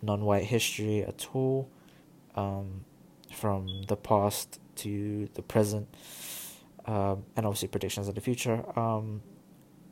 non 0.02 0.24
white 0.26 0.46
history, 0.46 1.04
at 1.04 1.28
all 1.34 1.70
um, 2.36 2.86
from 3.34 3.84
the 3.88 3.96
past 3.96 4.60
to 4.76 5.30
the 5.34 5.42
present, 5.42 5.88
um, 6.86 7.24
and 7.36 7.46
obviously 7.46 7.68
predictions 7.68 8.08
of 8.08 8.16
the 8.16 8.22
future. 8.22 8.64
Um, 8.78 9.22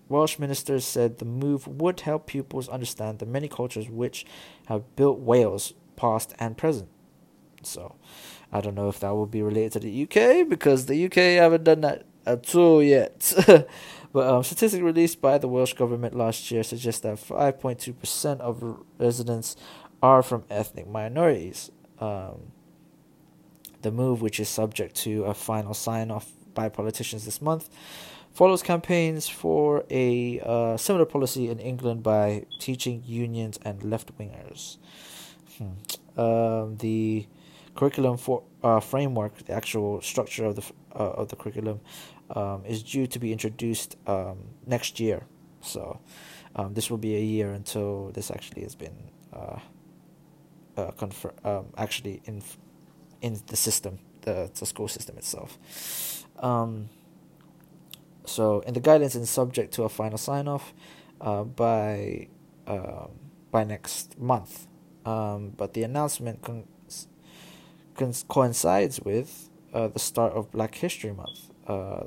Welsh 0.07 0.39
ministers 0.39 0.85
said 0.85 1.19
the 1.19 1.25
move 1.25 1.67
would 1.67 1.99
help 2.01 2.25
pupils 2.25 2.67
understand 2.67 3.19
the 3.19 3.27
many 3.27 3.47
cultures 3.47 3.89
which 3.89 4.25
have 4.65 4.95
built 4.95 5.19
Wales, 5.19 5.73
past 5.95 6.33
and 6.39 6.57
present. 6.57 6.89
So, 7.61 7.95
I 8.51 8.61
don't 8.61 8.73
know 8.73 8.89
if 8.89 8.99
that 9.01 9.11
will 9.11 9.27
be 9.27 9.43
related 9.43 9.73
to 9.73 9.79
the 9.79 10.03
UK 10.03 10.47
because 10.47 10.87
the 10.87 11.05
UK 11.05 11.41
haven't 11.41 11.65
done 11.65 11.81
that 11.81 12.05
at 12.29 12.55
all 12.55 12.81
yet. 12.83 13.33
but 14.13 14.27
um, 14.27 14.43
statistics 14.43 14.81
released 14.81 15.21
by 15.21 15.37
the 15.37 15.47
Welsh 15.47 15.73
government 15.73 16.15
last 16.15 16.51
year 16.51 16.63
suggest 16.63 17.03
that 17.03 17.17
5.2% 17.17 18.39
of 18.39 18.79
residents 18.97 19.55
are 20.01 20.21
from 20.23 20.43
ethnic 20.49 20.87
minorities. 20.87 21.71
Um, 21.99 22.51
the 23.81 23.91
move, 23.91 24.21
which 24.21 24.39
is 24.39 24.49
subject 24.49 24.95
to 24.97 25.23
a 25.25 25.33
final 25.33 25.73
sign 25.73 26.11
off 26.11 26.31
by 26.53 26.69
politicians 26.69 27.25
this 27.25 27.41
month, 27.41 27.69
follows 28.33 28.61
campaigns 28.61 29.27
for 29.27 29.85
a 29.89 30.39
uh, 30.41 30.77
similar 30.77 31.05
policy 31.05 31.49
in 31.49 31.59
England 31.59 32.03
by 32.03 32.45
teaching 32.59 33.03
unions 33.05 33.59
and 33.63 33.83
left 33.83 34.17
wingers. 34.17 34.77
Hmm. 35.57 36.19
Um, 36.19 36.77
the 36.77 37.27
curriculum 37.75 38.17
for 38.17 38.43
uh, 38.63 38.79
framework, 38.79 39.37
the 39.37 39.53
actual 39.53 40.01
structure 40.01 40.45
of 40.45 40.55
the 40.55 40.63
uh, 40.93 41.21
of 41.21 41.29
the 41.29 41.35
curriculum, 41.35 41.79
um, 42.35 42.63
is 42.65 42.83
due 42.83 43.07
to 43.07 43.19
be 43.19 43.31
introduced 43.31 43.95
um, 44.07 44.37
next 44.65 44.99
year. 44.99 45.25
So, 45.61 45.99
um, 46.55 46.73
this 46.73 46.89
will 46.89 46.97
be 46.97 47.15
a 47.15 47.21
year 47.21 47.51
until 47.51 48.11
this 48.11 48.31
actually 48.31 48.63
has 48.63 48.75
been 48.75 48.95
uh, 49.33 49.59
uh, 50.77 50.91
confer- 50.91 51.33
um, 51.43 51.67
actually 51.77 52.21
in 52.25 52.41
in 53.21 53.39
the 53.47 53.55
system, 53.55 53.99
the 54.21 54.49
the 54.57 54.65
school 54.65 54.87
system 54.87 55.17
itself. 55.17 55.57
Um, 56.39 56.89
so, 58.25 58.61
in 58.61 58.73
the 58.73 58.79
guidance 58.79 59.15
and 59.15 59.27
subject 59.27 59.73
to 59.73 59.83
a 59.83 59.89
final 59.89 60.17
sign 60.17 60.47
off 60.47 60.73
uh, 61.19 61.43
by 61.43 62.27
uh, 62.67 63.07
by 63.51 63.63
next 63.63 64.19
month. 64.19 64.67
Um, 65.05 65.53
but 65.57 65.73
the 65.73 65.83
announcement 65.83 66.41
con- 66.41 66.67
con- 67.95 68.13
coincides 68.27 68.99
with 69.01 69.49
uh, 69.73 69.87
the 69.87 69.99
start 69.99 70.33
of 70.33 70.51
Black 70.51 70.75
History 70.75 71.13
Month. 71.13 71.51
Uh, 71.67 72.05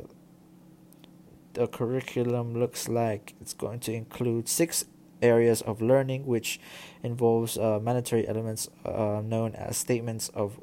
the 1.55 1.67
curriculum 1.67 2.59
looks 2.59 2.89
like 2.89 3.35
it's 3.41 3.55
going 3.55 3.81
to 3.81 3.93
include 3.93 4.49
six 4.49 4.85
areas 5.21 5.63
of 5.63 5.81
learning, 5.81 6.27
which 6.27 6.61
involves 7.03 7.57
uh, 7.57 7.79
mandatory 7.81 8.27
elements 8.27 8.69
uh, 8.85 9.23
known 9.25 9.55
as 9.55 9.77
statements 9.77 10.29
of 10.31 10.61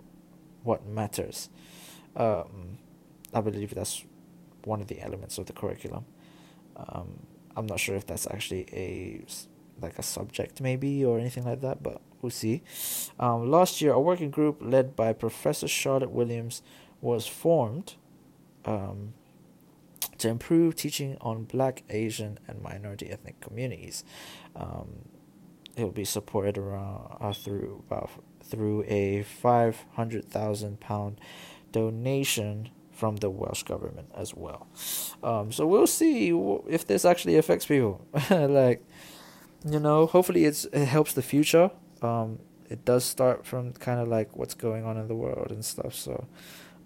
what 0.64 0.86
matters. 0.86 1.50
Um, 2.16 2.80
I 3.34 3.42
believe 3.42 3.74
that's 3.74 4.04
one 4.66 4.82
of 4.82 4.88
the 4.88 5.02
elements 5.02 5.38
of 5.38 5.46
the 5.46 5.54
curriculum. 5.54 6.06
Um, 6.76 7.20
I'm 7.56 7.66
not 7.66 7.80
sure 7.80 7.96
if 7.96 8.06
that's 8.06 8.28
actually 8.28 8.68
a 8.74 9.22
like 9.82 9.98
a 9.98 10.04
subject 10.04 10.60
maybe 10.60 11.06
or 11.06 11.20
anything 11.20 11.46
like 11.46 11.62
that, 11.62 11.82
but 11.82 12.02
we'll 12.22 12.30
see. 12.30 12.62
Um, 13.18 13.50
last 13.50 13.82
year, 13.82 13.94
a 13.94 14.00
working 14.00 14.30
group 14.30 14.58
led 14.60 14.96
by 14.96 15.14
Professor 15.14 15.68
Charlotte 15.68 16.12
Williams 16.12 16.62
was 17.02 17.28
formed 17.28 17.96
um, 18.66 19.14
to 20.20 20.30
improve 20.30 20.76
teaching 20.76 21.18
on 21.22 21.46
Black, 21.46 21.84
Asian, 21.90 22.40
and 22.48 22.62
minority 22.62 23.10
ethnic 23.10 23.40
communities. 23.42 24.04
Um, 24.56 25.10
it 25.76 25.84
will 25.84 25.92
be 25.92 26.06
supported 26.06 26.58
around 26.58 27.18
uh, 27.20 27.34
through 27.34 27.84
about 27.88 28.10
through 28.44 28.84
a 28.88 29.24
five 29.24 29.86
hundred 29.94 30.26
thousand 30.30 30.80
pound 30.80 31.20
donation 31.72 32.70
from 32.92 33.16
the 33.18 33.30
Welsh 33.30 33.64
government 33.64 34.12
as 34.14 34.34
well. 34.36 34.68
Um, 35.24 35.52
so 35.52 35.66
we'll 35.66 35.88
see 35.88 36.32
if 36.68 36.86
this 36.86 37.06
actually 37.06 37.38
affects 37.38 37.66
people. 37.66 38.06
like, 38.30 38.86
you 39.66 39.80
know, 39.80 40.06
hopefully 40.06 40.46
it's 40.46 40.66
it 40.66 40.86
helps 40.86 41.14
the 41.14 41.22
future. 41.22 41.72
Um, 42.02 42.40
it 42.70 42.84
does 42.84 43.06
start 43.06 43.46
from 43.46 43.74
kind 43.74 44.00
of 44.00 44.10
like 44.10 44.36
what's 44.36 44.54
going 44.54 44.86
on 44.86 44.98
in 44.98 45.08
the 45.08 45.16
world 45.16 45.50
and 45.50 45.64
stuff. 45.64 45.96
So, 45.96 46.28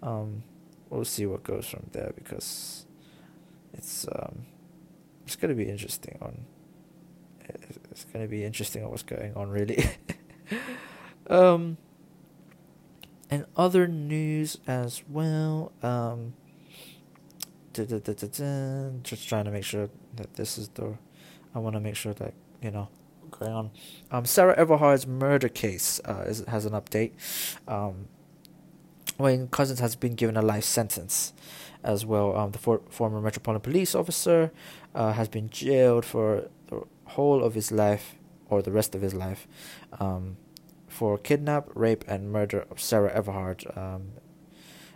um, 0.02 0.44
we'll 0.88 1.04
see 1.04 1.26
what 1.26 1.42
goes 1.42 1.66
from 1.66 1.88
there 1.92 2.12
because 2.14 2.83
it's 3.74 4.06
um, 4.10 4.46
it's 5.26 5.36
gonna 5.36 5.54
be 5.54 5.68
interesting 5.68 6.18
on. 6.20 6.44
It's 7.90 8.04
gonna 8.04 8.26
be 8.26 8.44
interesting 8.44 8.84
on 8.84 8.90
what's 8.90 9.02
going 9.02 9.34
on 9.34 9.50
really. 9.50 9.84
um. 11.30 11.76
And 13.30 13.46
other 13.56 13.88
news 13.88 14.58
as 14.66 15.02
well. 15.08 15.72
Um. 15.82 16.34
Just 17.72 19.28
trying 19.28 19.44
to 19.44 19.50
make 19.50 19.64
sure 19.64 19.88
that 20.16 20.34
this 20.34 20.58
is 20.58 20.68
the. 20.68 20.96
I 21.54 21.58
want 21.58 21.74
to 21.74 21.80
make 21.80 21.96
sure 21.96 22.14
that 22.14 22.34
you 22.62 22.70
know 22.70 22.88
going 23.38 23.52
on. 23.52 23.70
Um, 24.10 24.24
Sarah 24.24 24.54
Everard's 24.56 25.06
murder 25.06 25.48
case 25.48 26.00
uh, 26.04 26.24
is, 26.26 26.44
has 26.46 26.66
an 26.66 26.72
update. 26.72 27.12
Um, 27.66 28.08
Wayne 29.18 29.48
Couzens 29.48 29.78
has 29.80 29.94
been 29.94 30.14
given 30.14 30.36
a 30.36 30.42
life 30.42 30.64
sentence 30.64 31.32
as 31.82 32.04
well. 32.04 32.36
Um, 32.36 32.50
the 32.50 32.58
for, 32.58 32.80
former 32.90 33.20
Metropolitan 33.20 33.62
Police 33.62 33.94
officer 33.94 34.50
uh, 34.94 35.12
has 35.12 35.28
been 35.28 35.50
jailed 35.50 36.04
for 36.04 36.48
the 36.68 36.82
whole 37.04 37.44
of 37.44 37.54
his 37.54 37.70
life 37.70 38.16
or 38.48 38.62
the 38.62 38.72
rest 38.72 38.94
of 38.94 39.02
his 39.02 39.14
life 39.14 39.46
um, 40.00 40.36
for 40.88 41.18
kidnap, 41.18 41.68
rape, 41.74 42.04
and 42.08 42.32
murder 42.32 42.66
of 42.70 42.80
Sarah 42.80 43.12
Everard. 43.12 43.64
Um, 43.76 44.12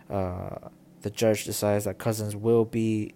uh, 0.09 0.69
the 1.01 1.09
judge 1.09 1.45
decides 1.45 1.85
that 1.85 1.97
Couzens 1.97 2.35
will 2.35 2.65
be 2.65 3.13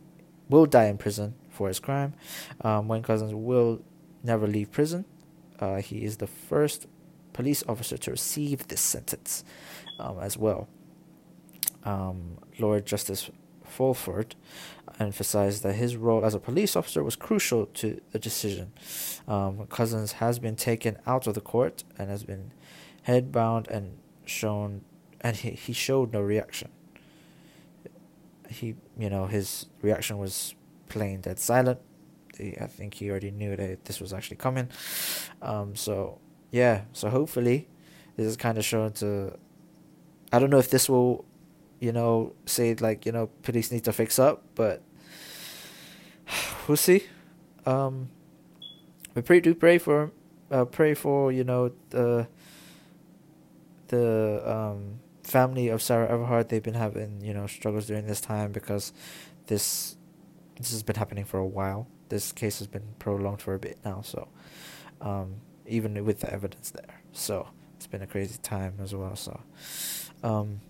will 0.50 0.66
die 0.66 0.86
in 0.86 0.98
prison 0.98 1.36
for 1.50 1.68
his 1.68 1.80
crime. 1.80 2.14
Um, 2.62 2.88
Wayne 2.88 3.04
Couzens 3.04 3.34
will 3.34 3.82
never 4.24 4.48
leave 4.48 4.72
prison. 4.72 5.06
Uh, 5.60 5.78
he 5.78 6.04
is 6.04 6.18
the 6.18 6.28
first 6.28 6.88
police 7.34 7.64
officer 7.68 7.98
to 7.98 8.12
receive 8.12 8.68
this 8.68 8.82
sentence 8.82 9.44
um, 10.00 10.20
as 10.20 10.38
well. 10.38 10.68
Um, 11.86 12.38
Lord 12.60 12.86
Justice 12.86 13.30
Fulford 13.64 14.36
emphasized 15.00 15.64
that 15.64 15.74
his 15.74 15.96
role 15.96 16.24
as 16.24 16.34
a 16.34 16.40
police 16.40 16.76
officer 16.76 17.04
was 17.04 17.16
crucial 17.16 17.66
to 17.68 18.00
the 18.12 18.20
decision. 18.20 18.74
Um, 19.28 19.66
Couzens 19.68 20.14
has 20.14 20.40
been 20.40 20.56
taken 20.56 20.98
out 21.06 21.28
of 21.28 21.34
the 21.34 21.42
court 21.42 21.84
and 21.98 22.10
has 22.10 22.24
been 22.24 22.52
headbound 23.04 23.68
and 23.68 23.98
shown, 24.26 24.82
and 25.22 25.36
he, 25.36 25.52
he 25.52 25.74
showed 25.74 26.14
no 26.14 26.22
reaction. 26.22 26.70
He, 28.50 28.76
you 28.98 29.10
know, 29.10 29.26
his 29.26 29.66
reaction 29.82 30.18
was 30.20 30.54
plain 30.90 31.22
dead 31.22 31.40
silent. 31.40 31.80
I 32.40 32.68
think 32.68 32.96
he 32.96 33.10
already 33.10 33.32
knew 33.32 33.56
that 33.56 33.86
this 33.86 34.00
was 34.00 34.14
actually 34.14 34.38
coming. 34.38 34.70
Um, 35.42 35.76
so 35.76 36.20
yeah, 36.52 36.82
so 36.94 37.10
hopefully 37.10 37.68
this 38.16 38.28
is 38.28 38.38
kind 38.38 38.58
of 38.58 38.66
shown 38.66 38.92
to. 38.94 39.38
I 40.32 40.40
don't 40.40 40.50
know 40.50 40.58
if 40.58 40.70
this 40.70 40.90
will, 40.90 41.26
you 41.84 41.92
know, 41.92 42.34
say 42.46 42.74
like 42.76 43.06
you 43.06 43.12
know 43.12 43.28
police 43.42 43.72
need 43.72 43.84
to 43.84 43.94
fix 43.94 44.18
up, 44.18 44.44
but 44.56 44.82
we'll 46.68 46.78
see. 46.78 47.04
Um, 47.66 48.10
we 49.16 49.22
pray 49.22 49.40
do 49.40 49.54
pray 49.54 49.78
for, 49.78 50.12
uh, 50.52 50.66
pray 50.66 50.94
for 50.94 51.32
you 51.32 51.44
know 51.44 51.72
the. 51.90 52.28
The 53.90 54.42
um 54.44 55.02
family 55.24 55.68
of 55.68 55.84
Sarah 55.84 56.10
Everard. 56.10 56.50
they've 56.50 56.64
been 56.64 56.74
having 56.74 57.22
you 57.22 57.32
know 57.32 57.46
struggles 57.46 57.86
during 57.86 58.08
this 58.08 58.20
time 58.20 58.52
because 58.52 58.92
this 59.46 59.98
this 60.58 60.72
has 60.72 60.82
been 60.82 60.96
happening 60.96 61.26
for 61.26 61.38
a 61.38 61.46
while 61.46 61.88
this 62.14 62.32
case 62.32 62.60
has 62.60 62.68
been 62.68 62.84
prolonged 63.00 63.42
for 63.42 63.56
a 63.56 63.60
bit 63.60 63.78
now, 63.84 64.02
so 64.02 64.28
um, 65.02 65.38
even 65.66 66.06
with 66.06 66.20
the 66.20 66.32
evidence 66.32 66.70
there, 66.70 67.02
so 67.12 67.48
it's 67.76 67.88
been 67.88 68.04
a 68.04 68.08
crazy 68.08 68.38
time 68.42 68.76
as 68.82 68.94
well. 68.94 69.16
So, 69.16 69.42
um, 70.24 70.62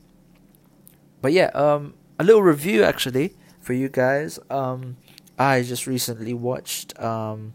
but 1.24 1.32
yeah, 1.32 1.46
um, 1.54 1.94
a 2.20 2.24
little 2.26 2.44
review 2.44 2.84
actually 2.84 3.34
for 3.62 3.72
you 3.72 3.88
guys. 3.88 4.40
Um, 4.50 4.98
I 5.40 5.62
just 5.62 5.88
recently 5.88 6.34
watched 6.34 7.00
um, 7.00 7.54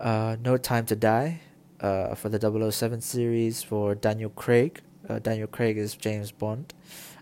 uh, 0.00 0.36
No 0.42 0.56
Time 0.56 0.84
to 0.86 0.96
Die 0.96 1.40
uh, 1.80 2.16
for 2.16 2.28
the 2.28 2.70
007 2.72 3.02
series 3.02 3.62
for 3.62 3.94
Daniel 3.94 4.30
Craig. 4.30 4.80
Uh, 5.08 5.20
Daniel 5.20 5.46
Craig 5.46 5.78
is 5.78 5.94
James 5.94 6.32
Bond. 6.32 6.74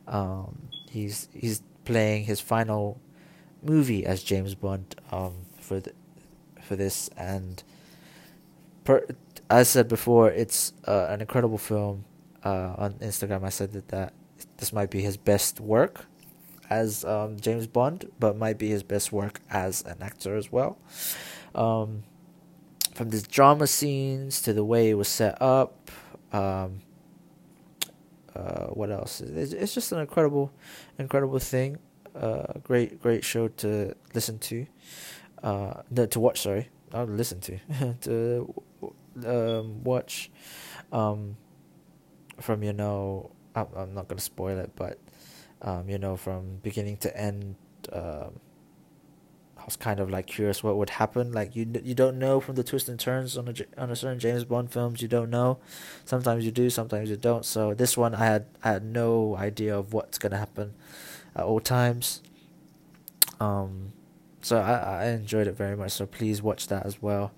Um, 0.07 0.71
he's 0.91 1.29
he's 1.35 1.63
playing 1.85 2.25
his 2.25 2.41
final 2.41 2.99
movie 3.63 4.07
as 4.07 4.23
James 4.23 4.55
Bond 4.55 4.97
um, 5.13 5.35
for 5.61 5.81
the, 5.81 5.93
for 6.63 6.75
this, 6.75 7.09
and 7.19 7.63
per, 8.85 9.05
as 9.51 9.59
I 9.59 9.63
said 9.65 9.89
before, 9.89 10.31
it's 10.31 10.73
uh, 10.87 11.09
an 11.11 11.21
incredible 11.21 11.59
film. 11.59 12.07
Uh, 12.43 12.73
on 12.79 12.93
Instagram, 12.95 13.45
I 13.45 13.49
said 13.51 13.73
that, 13.73 13.89
that 13.89 14.13
this 14.59 14.73
might 14.73 14.91
be 14.91 15.01
his 15.01 15.17
best 15.17 15.61
work 15.61 16.07
as 16.71 17.05
um, 17.05 17.39
James 17.41 17.67
Bond, 17.67 18.11
but 18.19 18.37
might 18.37 18.59
be 18.59 18.69
his 18.69 18.83
best 18.83 19.13
work 19.13 19.41
as 19.51 19.83
an 19.83 20.03
actor 20.03 20.37
as 20.37 20.53
well. 20.53 20.79
Um, 21.55 22.05
from 22.93 23.11
the 23.11 23.21
drama 23.21 23.67
scenes 23.67 24.43
to 24.43 24.53
the 24.53 24.65
way 24.65 24.91
it 24.91 24.95
was 24.95 25.09
set 25.09 25.41
up, 25.41 25.91
um, 26.33 26.81
uh, 28.35 28.67
what 28.67 28.91
else? 28.91 29.21
It's, 29.21 29.53
it's 29.53 29.75
just 29.75 29.93
an 29.93 29.99
incredible, 29.99 30.53
incredible 30.99 31.39
thing 31.39 31.79
uh, 32.15 32.59
great 32.63 33.01
great 33.01 33.25
show 33.25 33.49
to 33.49 33.95
listen 34.15 34.39
to, 34.39 34.67
uh, 35.43 35.83
no, 35.91 36.07
to 36.07 36.21
watch. 36.21 36.41
Sorry, 36.41 36.69
not 36.93 37.09
listen 37.09 37.41
to, 37.41 37.59
to 38.03 38.55
um, 39.27 39.85
watch, 39.85 40.31
um, 40.93 41.37
from 42.41 42.63
you 42.63 42.73
know, 42.73 43.31
I'm 43.77 43.95
not 43.95 44.09
gonna 44.09 44.21
spoil 44.21 44.59
it, 44.59 44.73
but 44.77 44.99
um, 45.63 45.89
you 45.89 45.99
know, 45.99 46.17
from 46.17 46.59
beginning 46.63 46.97
to 46.99 47.17
end, 47.17 47.57
um, 47.93 48.41
I 49.57 49.65
was 49.65 49.77
kind 49.77 50.01
of 50.01 50.09
like 50.11 50.27
curious 50.27 50.63
what 50.63 50.77
would 50.77 50.91
happen. 50.91 51.33
Like 51.33 51.57
you 51.57 51.67
you 51.83 51.95
don't 51.95 52.19
know 52.19 52.41
from 52.41 52.55
the 52.55 52.65
twists 52.65 52.89
and 52.89 52.99
turns 52.99 53.37
on 53.37 53.49
a 53.49 53.81
on 53.81 53.91
a 53.91 53.97
certain 53.97 54.19
James 54.19 54.45
Bond 54.45 54.73
films. 54.73 55.03
You 55.03 55.09
don't 55.09 55.31
know. 55.31 55.59
Sometimes 56.05 56.45
you 56.45 56.51
do, 56.51 56.71
sometimes 56.71 57.11
you 57.11 57.17
don't. 57.17 57.45
So 57.45 57.75
this 57.75 57.97
one, 57.97 58.15
I 58.15 58.25
had 58.25 58.47
I 58.63 58.73
had 58.73 58.85
no 58.85 59.37
idea 59.37 59.77
of 59.77 59.93
what's 59.93 60.19
gonna 60.19 60.39
happen 60.39 60.75
at 61.35 61.45
all 61.45 61.61
times. 61.61 62.23
Um, 63.41 63.93
so 64.41 64.59
I, 64.59 65.05
I 65.05 65.07
enjoyed 65.09 65.47
it 65.47 65.57
very 65.57 65.77
much. 65.77 65.93
So 65.93 66.07
please 66.07 66.41
watch 66.43 66.69
that 66.69 66.87
as 66.87 67.03
well. 67.03 67.33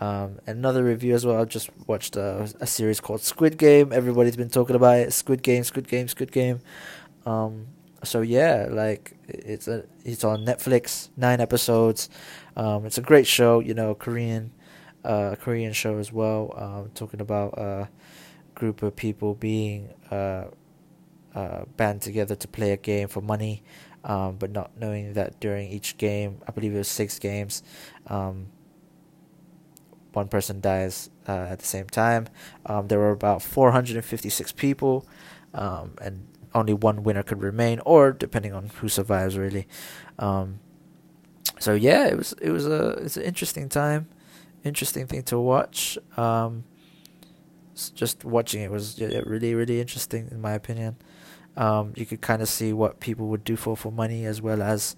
Um, 0.00 0.40
another 0.46 0.82
review 0.82 1.14
as 1.14 1.26
well. 1.26 1.40
I 1.40 1.44
just 1.44 1.70
watched 1.86 2.16
a, 2.16 2.52
a 2.60 2.66
series 2.66 3.00
called 3.00 3.20
Squid 3.20 3.58
Game. 3.58 3.92
Everybody's 3.92 4.36
been 4.36 4.48
talking 4.48 4.76
about 4.76 4.96
it. 4.98 5.12
Squid 5.12 5.42
Game, 5.42 5.62
Squid 5.62 5.88
Game, 5.88 6.08
Squid 6.08 6.32
Game. 6.32 6.60
Um, 7.26 7.66
so 8.02 8.22
yeah, 8.22 8.66
like 8.70 9.14
it's 9.28 9.68
a 9.68 9.84
it's 10.04 10.24
on 10.24 10.44
Netflix. 10.44 11.10
Nine 11.16 11.40
episodes. 11.40 12.08
Um, 12.56 12.86
it's 12.86 12.98
a 12.98 13.02
great 13.02 13.26
show. 13.26 13.60
You 13.60 13.74
know, 13.74 13.94
Korean, 13.94 14.52
uh, 15.04 15.36
Korean 15.38 15.74
show 15.74 15.98
as 15.98 16.10
well. 16.12 16.54
Um, 16.56 16.90
talking 16.94 17.20
about 17.20 17.58
a 17.58 17.88
group 18.54 18.82
of 18.82 18.96
people 18.96 19.34
being 19.34 19.90
uh 20.10 20.44
uh, 21.34 21.64
band 21.76 22.02
together 22.02 22.34
to 22.34 22.48
play 22.48 22.72
a 22.72 22.76
game 22.76 23.08
for 23.08 23.20
money, 23.20 23.62
um, 24.04 24.36
but 24.36 24.50
not 24.50 24.76
knowing 24.76 25.12
that 25.14 25.38
during 25.40 25.70
each 25.70 25.96
game, 25.96 26.40
I 26.46 26.52
believe 26.52 26.74
it 26.74 26.78
was 26.78 26.88
six 26.88 27.18
games, 27.18 27.62
um, 28.06 28.48
one 30.12 30.28
person 30.28 30.60
dies 30.60 31.10
uh, 31.28 31.46
at 31.50 31.58
the 31.58 31.66
same 31.66 31.86
time. 31.86 32.28
Um, 32.66 32.88
there 32.88 32.98
were 32.98 33.12
about 33.12 33.42
456 33.42 34.52
people, 34.52 35.06
um, 35.54 35.94
and 36.00 36.26
only 36.54 36.72
one 36.72 37.02
winner 37.02 37.22
could 37.22 37.42
remain, 37.42 37.80
or 37.86 38.12
depending 38.12 38.52
on 38.52 38.68
who 38.68 38.88
survives, 38.88 39.38
really. 39.38 39.66
Um, 40.18 40.60
so 41.58 41.74
yeah, 41.74 42.06
it 42.06 42.16
was 42.16 42.32
it 42.40 42.50
was 42.50 42.66
a 42.66 42.90
it's 42.92 43.16
an 43.16 43.22
interesting 43.22 43.68
time, 43.68 44.08
interesting 44.64 45.06
thing 45.06 45.22
to 45.24 45.38
watch. 45.38 45.98
Um, 46.16 46.64
just 47.94 48.24
watching 48.24 48.62
it 48.62 48.70
was 48.70 49.00
really 49.00 49.54
really 49.54 49.80
interesting 49.80 50.28
in 50.30 50.40
my 50.40 50.52
opinion. 50.52 50.96
Um, 51.56 51.92
you 51.96 52.06
could 52.06 52.20
kind 52.20 52.42
of 52.42 52.48
see 52.48 52.72
what 52.72 53.00
people 53.00 53.26
would 53.28 53.44
do 53.44 53.56
for 53.56 53.76
for 53.76 53.90
money 53.90 54.24
as 54.24 54.40
well 54.40 54.62
as 54.62 54.96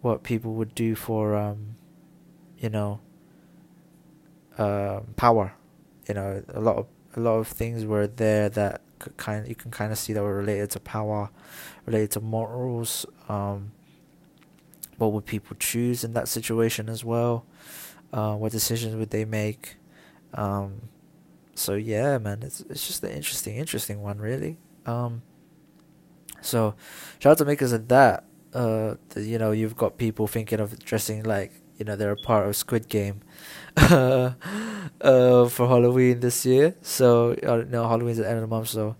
what 0.00 0.22
people 0.22 0.54
would 0.54 0.74
do 0.74 0.94
for 0.94 1.34
um, 1.36 1.76
you 2.58 2.68
know 2.68 3.00
uh, 4.58 5.00
power. 5.16 5.54
You 6.08 6.14
know, 6.14 6.42
a 6.48 6.60
lot 6.60 6.76
of 6.76 6.86
a 7.14 7.20
lot 7.20 7.36
of 7.36 7.48
things 7.48 7.84
were 7.84 8.06
there 8.06 8.48
that 8.48 8.80
could 8.98 9.16
kind 9.16 9.42
of, 9.42 9.48
you 9.48 9.54
can 9.54 9.70
kind 9.70 9.92
of 9.92 9.98
see 9.98 10.12
that 10.12 10.22
were 10.22 10.34
related 10.34 10.70
to 10.70 10.80
power, 10.80 11.30
related 11.86 12.12
to 12.12 12.20
morals, 12.20 13.04
um, 13.28 13.72
what 15.02 15.12
would 15.12 15.26
people 15.26 15.56
choose 15.58 16.04
in 16.04 16.12
that 16.14 16.28
situation 16.28 16.88
as 16.88 17.04
well? 17.04 17.44
Uh, 18.12 18.34
what 18.36 18.52
decisions 18.52 18.94
would 18.94 19.10
they 19.10 19.24
make? 19.24 19.76
Um, 20.34 20.82
so 21.54 21.74
yeah, 21.74 22.18
man, 22.18 22.42
it's 22.42 22.60
it's 22.70 22.86
just 22.86 23.02
an 23.02 23.10
interesting, 23.10 23.56
interesting 23.56 24.00
one, 24.00 24.18
really. 24.18 24.58
Um, 24.86 25.22
so 26.40 26.74
shout 27.18 27.32
out 27.32 27.38
to 27.38 27.44
makers 27.44 27.72
of 27.72 27.88
that. 27.88 28.24
Uh, 28.54 28.94
the, 29.10 29.22
you 29.22 29.38
know, 29.38 29.50
you've 29.50 29.76
got 29.76 29.98
people 29.98 30.26
thinking 30.26 30.60
of 30.60 30.78
dressing 30.84 31.24
like 31.24 31.52
you 31.78 31.84
know 31.84 31.96
they're 31.96 32.12
a 32.12 32.16
part 32.16 32.46
of 32.46 32.54
Squid 32.54 32.88
Game, 32.88 33.22
uh, 33.76 34.34
for 35.48 35.68
Halloween 35.68 36.20
this 36.20 36.44
year. 36.44 36.74
So 36.82 37.34
uh, 37.34 37.64
no, 37.68 37.88
Halloween's 37.88 38.18
at 38.18 38.24
the 38.24 38.28
end 38.30 38.38
of 38.38 38.48
the 38.48 38.54
month, 38.54 38.68
so 38.68 38.96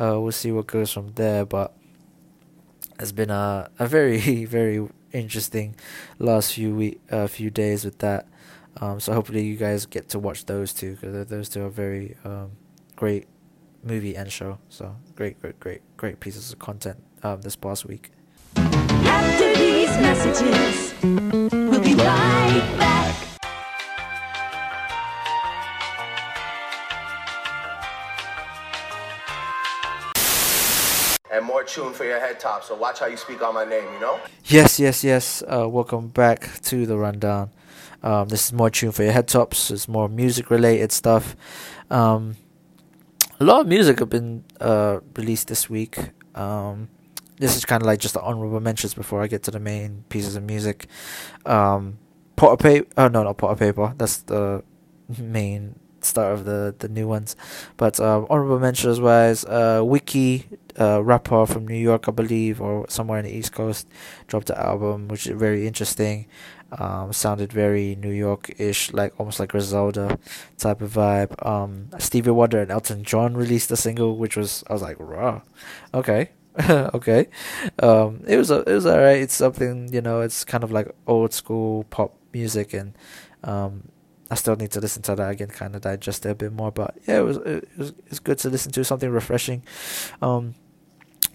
uh, 0.00 0.20
we'll 0.20 0.32
see 0.32 0.52
what 0.52 0.66
goes 0.66 0.92
from 0.92 1.12
there. 1.14 1.44
But 1.44 1.72
it's 2.98 3.12
been 3.12 3.30
a 3.30 3.70
a 3.78 3.86
very 3.86 4.44
very 4.46 4.88
interesting 5.12 5.76
last 6.18 6.54
few 6.54 6.74
week 6.74 7.00
uh, 7.10 7.26
few 7.26 7.50
days 7.50 7.84
with 7.84 7.98
that. 7.98 8.26
Um, 8.78 9.00
so 9.00 9.14
hopefully 9.14 9.44
you 9.44 9.56
guys 9.56 9.86
get 9.86 10.08
to 10.10 10.18
watch 10.18 10.44
those 10.44 10.72
two 10.74 10.96
because 10.96 11.26
those 11.28 11.48
two 11.48 11.64
are 11.64 11.70
very 11.70 12.16
um, 12.24 12.52
great 12.94 13.26
movie 13.82 14.16
and 14.16 14.30
show. 14.30 14.58
So 14.68 14.96
great, 15.14 15.40
great, 15.40 15.58
great, 15.60 15.80
great 15.96 16.20
pieces 16.20 16.52
of 16.52 16.58
content 16.58 17.02
um, 17.22 17.40
this 17.40 17.56
past 17.56 17.86
week. 17.86 18.10
After 18.56 19.54
these 19.54 19.88
messages, 19.98 20.94
we'll 21.02 21.80
be 21.80 21.94
right 21.94 22.76
back. 22.78 22.95
Tune 31.66 31.92
for 31.92 32.04
your 32.04 32.20
head 32.20 32.38
top. 32.38 32.62
So 32.62 32.76
watch 32.76 33.00
how 33.00 33.06
you 33.06 33.16
speak 33.16 33.42
on 33.42 33.52
my 33.52 33.64
name, 33.64 33.92
you 33.92 34.00
know? 34.00 34.20
Yes, 34.44 34.78
yes, 34.78 35.02
yes. 35.02 35.42
Uh, 35.42 35.68
welcome 35.68 36.08
back 36.08 36.60
to 36.62 36.86
the 36.86 36.96
rundown. 36.96 37.50
Um, 38.04 38.28
this 38.28 38.46
is 38.46 38.52
more 38.52 38.70
tune 38.70 38.92
for 38.92 39.02
your 39.02 39.12
head 39.12 39.26
tops. 39.26 39.70
It's 39.70 39.88
more 39.88 40.08
music 40.08 40.48
related 40.50 40.92
stuff. 40.92 41.34
Um, 41.90 42.36
a 43.40 43.44
lot 43.44 43.62
of 43.62 43.66
music 43.66 43.98
have 43.98 44.08
been 44.08 44.44
uh, 44.60 45.00
released 45.16 45.48
this 45.48 45.68
week. 45.68 45.98
Um, 46.36 46.88
this 47.38 47.56
is 47.56 47.64
kind 47.64 47.82
of 47.82 47.86
like 47.86 47.98
just 47.98 48.14
the 48.14 48.22
honorable 48.22 48.60
mentions 48.60 48.94
before 48.94 49.22
I 49.22 49.26
get 49.26 49.42
to 49.42 49.50
the 49.50 49.60
main 49.60 50.04
pieces 50.08 50.36
of 50.36 50.44
music. 50.44 50.86
Um, 51.44 51.98
Potter 52.36 52.62
Payper. 52.62 52.86
Oh 52.96 53.08
no, 53.08 53.24
not 53.24 53.38
Potter 53.38 53.72
Payper. 53.72 53.98
That's 53.98 54.18
the 54.18 54.62
main 55.18 55.78
start 56.00 56.32
of 56.32 56.44
the 56.44 56.74
the 56.78 56.88
new 56.88 57.08
ones. 57.08 57.34
But 57.76 57.98
um, 57.98 58.26
honorable 58.30 58.60
mentions 58.60 59.00
wise, 59.00 59.44
uh, 59.44 59.82
Wiki, 59.84 60.46
uh, 60.78 61.02
rapper 61.02 61.46
from 61.46 61.66
New 61.66 61.78
York, 61.78 62.08
I 62.08 62.12
believe, 62.12 62.60
or 62.60 62.86
somewhere 62.88 63.18
in 63.18 63.24
the 63.24 63.32
East 63.32 63.52
Coast, 63.52 63.88
dropped 64.26 64.50
an 64.50 64.56
album 64.56 65.08
which 65.08 65.26
is 65.26 65.38
very 65.38 65.66
interesting. 65.66 66.26
Um, 66.72 67.12
sounded 67.12 67.52
very 67.52 67.94
New 67.94 68.10
York 68.10 68.50
ish, 68.58 68.92
like 68.92 69.18
almost 69.18 69.38
like 69.38 69.50
Griselda 69.50 70.18
type 70.58 70.82
of 70.82 70.92
vibe. 70.92 71.46
Um, 71.46 71.88
Stevie 71.98 72.32
Wonder 72.32 72.60
and 72.60 72.70
Elton 72.70 73.04
John 73.04 73.36
released 73.36 73.70
a 73.70 73.76
single, 73.76 74.16
which 74.16 74.36
was 74.36 74.64
I 74.68 74.72
was 74.72 74.82
like, 74.82 74.96
raw, 74.98 75.42
okay. 75.94 76.30
okay, 76.70 77.28
um, 77.82 78.22
it 78.26 78.38
was 78.38 78.50
a, 78.50 78.60
it 78.60 78.72
was 78.72 78.86
alright. 78.86 79.18
It's 79.18 79.34
something 79.34 79.92
you 79.92 80.00
know. 80.00 80.22
It's 80.22 80.42
kind 80.42 80.64
of 80.64 80.72
like 80.72 80.90
old 81.06 81.34
school 81.34 81.84
pop 81.90 82.16
music, 82.32 82.72
and 82.72 82.94
um, 83.44 83.88
I 84.30 84.36
still 84.36 84.56
need 84.56 84.70
to 84.72 84.80
listen 84.80 85.02
to 85.02 85.14
that 85.14 85.30
again, 85.30 85.48
kind 85.48 85.74
of 85.76 85.82
digest 85.82 86.24
it 86.24 86.30
a 86.30 86.34
bit 86.34 86.52
more. 86.52 86.72
But 86.72 86.96
yeah, 87.06 87.18
it 87.18 87.24
was 87.24 87.36
it 87.38 87.68
was 87.76 87.92
it's 88.06 88.18
good 88.20 88.38
to 88.38 88.48
listen 88.48 88.72
to 88.72 88.84
something 88.84 89.10
refreshing. 89.10 89.64
Um, 90.22 90.54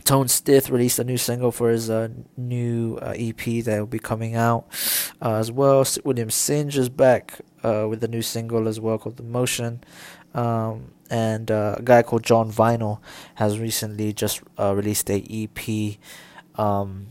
Tone 0.04 0.28
Stith 0.28 0.70
released 0.70 1.00
a 1.00 1.04
new 1.04 1.18
single 1.18 1.52
for 1.52 1.70
his 1.70 1.90
uh, 1.90 2.10
new 2.38 2.98
uh, 3.02 3.14
EP 3.18 3.64
that 3.64 3.80
will 3.80 3.86
be 3.86 4.00
coming 4.00 4.36
out 4.36 4.66
uh, 5.22 5.36
as 5.36 5.52
well. 5.52 5.86
William 6.04 6.30
Singe 6.30 6.78
is 6.78 6.90
back 6.90 7.40
uh, 7.64 7.88
with 7.90 8.04
a 8.04 8.08
new 8.08 8.22
single 8.22 8.68
as 8.68 8.80
well 8.80 8.98
called 8.98 9.18
The 9.18 9.24
Motion. 9.24 9.84
Um, 10.34 10.94
and 11.10 11.52
uh, 11.52 11.76
a 11.78 11.82
guy 11.82 12.04
called 12.04 12.24
John 12.24 12.52
Vinyl 12.52 13.00
has 13.36 13.60
recently 13.60 14.14
just 14.14 14.42
uh, 14.58 14.74
released 14.74 15.10
a 15.10 15.26
EP. 15.30 15.98
Um, 16.58 17.08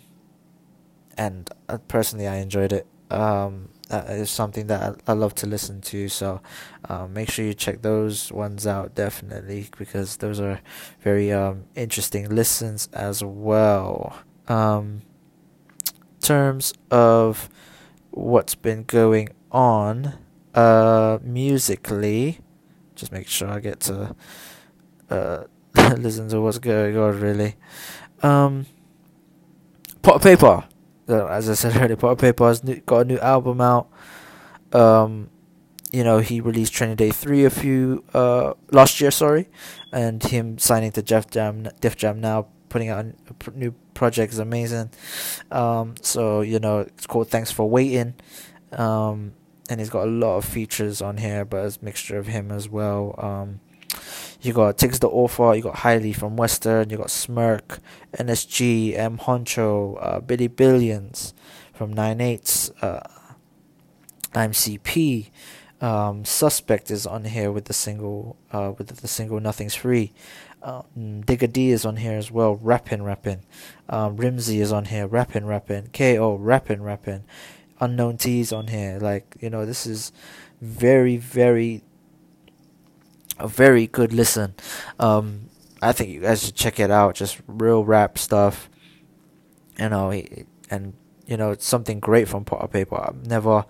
and 1.17 1.51
personally, 1.89 2.27
I 2.27 2.37
enjoyed 2.37 2.73
it. 2.73 2.87
Um, 3.11 3.69
that 3.91 4.09
is 4.09 4.31
something 4.31 4.67
that 4.69 4.97
I, 5.07 5.13
I 5.13 5.15
love 5.15 5.35
to 5.37 5.47
listen 5.47 5.81
to. 5.83 6.09
So 6.09 6.41
um, 6.89 7.13
make 7.13 7.31
sure 7.31 7.45
you 7.45 7.55
check 7.55 7.83
those 7.83 8.33
ones 8.33 8.67
out 8.67 8.95
definitely 8.95 9.69
because 9.77 10.17
those 10.17 10.41
are 10.41 10.61
very 11.01 11.33
um, 11.33 11.65
interesting 11.75 12.29
listens 12.29 12.89
as 12.93 13.23
well. 13.23 14.17
Um, 14.49 15.03
terms 16.21 16.73
of 16.91 17.49
what's 18.11 18.55
been 18.55 18.85
going 18.85 19.29
on 19.51 20.15
uh, 20.55 21.19
musically, 21.23 22.39
just 22.95 23.13
make 23.13 23.29
sure 23.29 23.49
I 23.49 23.61
get 23.61 23.81
to 23.81 24.15
uh, 25.11 25.45
listen 25.97 26.29
to 26.29 26.41
what's 26.41 26.59
going 26.59 26.97
on 26.97 27.21
really. 27.21 27.57
Um, 28.23 28.67
Potter 30.03 30.37
Payper 30.37 30.65
as 31.11 31.49
I 31.49 31.55
said 31.55 31.77
earlier, 31.83 31.97
Potter 31.97 32.33
Payper 32.33 32.49
has 32.49 32.65
new, 32.65 32.81
got 32.81 33.01
a 33.01 33.05
new 33.05 33.19
album 33.19 33.61
out. 33.61 33.89
Um, 34.73 35.31
you 35.93 36.05
know, 36.05 36.19
he 36.19 36.41
released 36.41 36.73
Training 36.73 36.97
Day 36.97 37.11
three 37.11 37.45
a 37.45 37.51
few 37.51 38.05
uh 38.15 38.55
last 38.71 39.01
year, 39.01 39.11
sorry, 39.11 39.49
and 39.93 40.23
him 40.23 40.59
signing 40.59 40.93
to 40.93 41.03
Def 41.03 41.29
Jam, 41.31 41.69
Def 41.81 41.97
Jam 41.97 42.21
now, 42.21 42.47
putting 42.69 42.89
out 42.89 43.05
a 43.05 43.51
new 43.55 43.73
project 43.95 44.33
is 44.33 44.39
amazing. 44.39 44.91
Um, 45.51 45.95
so 46.01 46.43
you 46.43 46.59
know, 46.59 46.81
it's 46.81 47.07
called 47.07 47.29
Thanks 47.29 47.51
for 47.51 47.69
Waiting. 47.69 48.15
Um, 48.73 49.33
and 49.69 49.79
he's 49.79 49.91
got 49.91 50.07
a 50.07 50.11
lot 50.11 50.37
of 50.37 50.45
features 50.45 51.01
on 51.01 51.17
here, 51.17 51.45
but 51.45 51.65
it's 51.65 51.77
a 51.77 51.85
mixture 51.85 52.19
of 52.19 52.27
him 52.27 52.51
as 52.51 52.69
well. 52.69 53.15
Um, 53.19 53.61
you 54.43 54.53
got 54.53 54.79
Tiggs 54.79 54.99
Da 54.99 55.09
Author, 55.09 55.55
you 55.55 55.63
got 55.63 55.79
Hailey 55.79 56.13
from 56.13 56.37
WSTRN, 56.37 56.91
you 56.91 56.97
got 56.97 57.11
Smirk, 57.11 57.81
NSG, 58.15 58.97
M 58.97 59.19
Huncho, 59.19 59.99
uh, 60.01 60.21
Billy 60.21 60.49
Billions 60.49 61.35
from 61.73 61.93
Nine 61.93 62.21
Eights, 62.21 62.71
uh, 62.83 63.07
IMCP. 64.33 65.31
Um, 65.81 66.25
Suspect 66.27 66.91
is 66.91 67.07
on 67.07 67.25
here 67.25 67.51
with 67.51 67.65
the 67.65 67.73
single, 67.73 68.37
uh, 68.53 68.73
with 68.77 68.89
the 68.89 69.09
single 69.09 69.41
Nothing's 69.41 69.75
Free. 69.75 70.13
Digga 70.63 71.51
D 71.51 71.71
is 71.71 71.85
on 71.85 71.97
here 71.97 72.19
as 72.19 72.31
well, 72.31 72.57
rapping, 72.57 73.03
rapping. 73.03 73.43
Um, 73.89 74.17
Rimsey 74.17 74.61
is 74.61 74.73
on 74.73 74.87
here, 74.87 75.07
rapping, 75.07 75.47
rapping. 75.47 75.89
KO, 75.93 76.37
rapping, 76.37 76.83
rapping. 76.83 77.25
Unknown 77.81 78.19
T 78.19 78.41
is 78.41 78.53
on 78.53 78.67
here. 78.67 78.99
Like, 79.01 79.37
you 79.41 79.49
know, 79.49 79.65
this 79.65 79.87
is 79.87 80.13
very, 80.61 81.17
very 81.17 81.83
a 83.41 83.49
very 83.49 83.87
good 83.87 84.13
listen. 84.13 84.55
Um, 84.99 85.49
I 85.83 85.93
think 85.93 86.11
you 86.11 86.21
guys 86.21 86.45
should 86.45 86.55
check 86.55 86.79
it 86.79 86.91
out. 86.91 87.15
Just 87.15 87.41
real 87.47 87.85
rap 87.85 88.19
stuff. 88.19 88.69
You 89.79 89.89
know, 89.89 90.11
and 90.71 90.95
you 91.27 91.37
know, 91.37 91.51
it's 91.53 91.67
something 91.67 92.01
great 92.01 92.29
from 92.29 92.45
Potter 92.45 92.69
Payper. 92.69 93.09
I've 93.09 93.27
never 93.27 93.65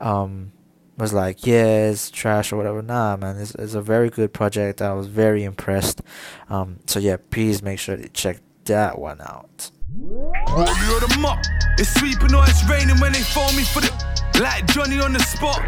um, 0.00 0.52
was 0.98 1.12
like, 1.12 1.46
yeah, 1.46 1.88
it's 1.88 2.10
trash 2.10 2.52
or 2.52 2.56
whatever. 2.56 2.82
Nah, 2.82 3.16
man, 3.16 3.36
it's, 3.38 3.54
it's 3.54 3.74
a 3.74 3.82
very 3.82 4.10
good 4.10 4.32
project. 4.32 4.82
I 4.82 4.92
was 4.94 5.06
very 5.06 5.44
impressed. 5.44 6.02
Um, 6.48 6.80
so 6.86 6.98
yeah, 6.98 7.16
please 7.30 7.62
make 7.62 7.78
sure 7.78 7.96
to 7.96 8.08
check 8.08 8.40
that 8.64 8.98
one 8.98 9.20
out. 9.20 9.70
Like 14.38 14.66
Johnny 14.66 14.98
on 15.00 15.12
the 15.12 15.20
spot. 15.20 15.60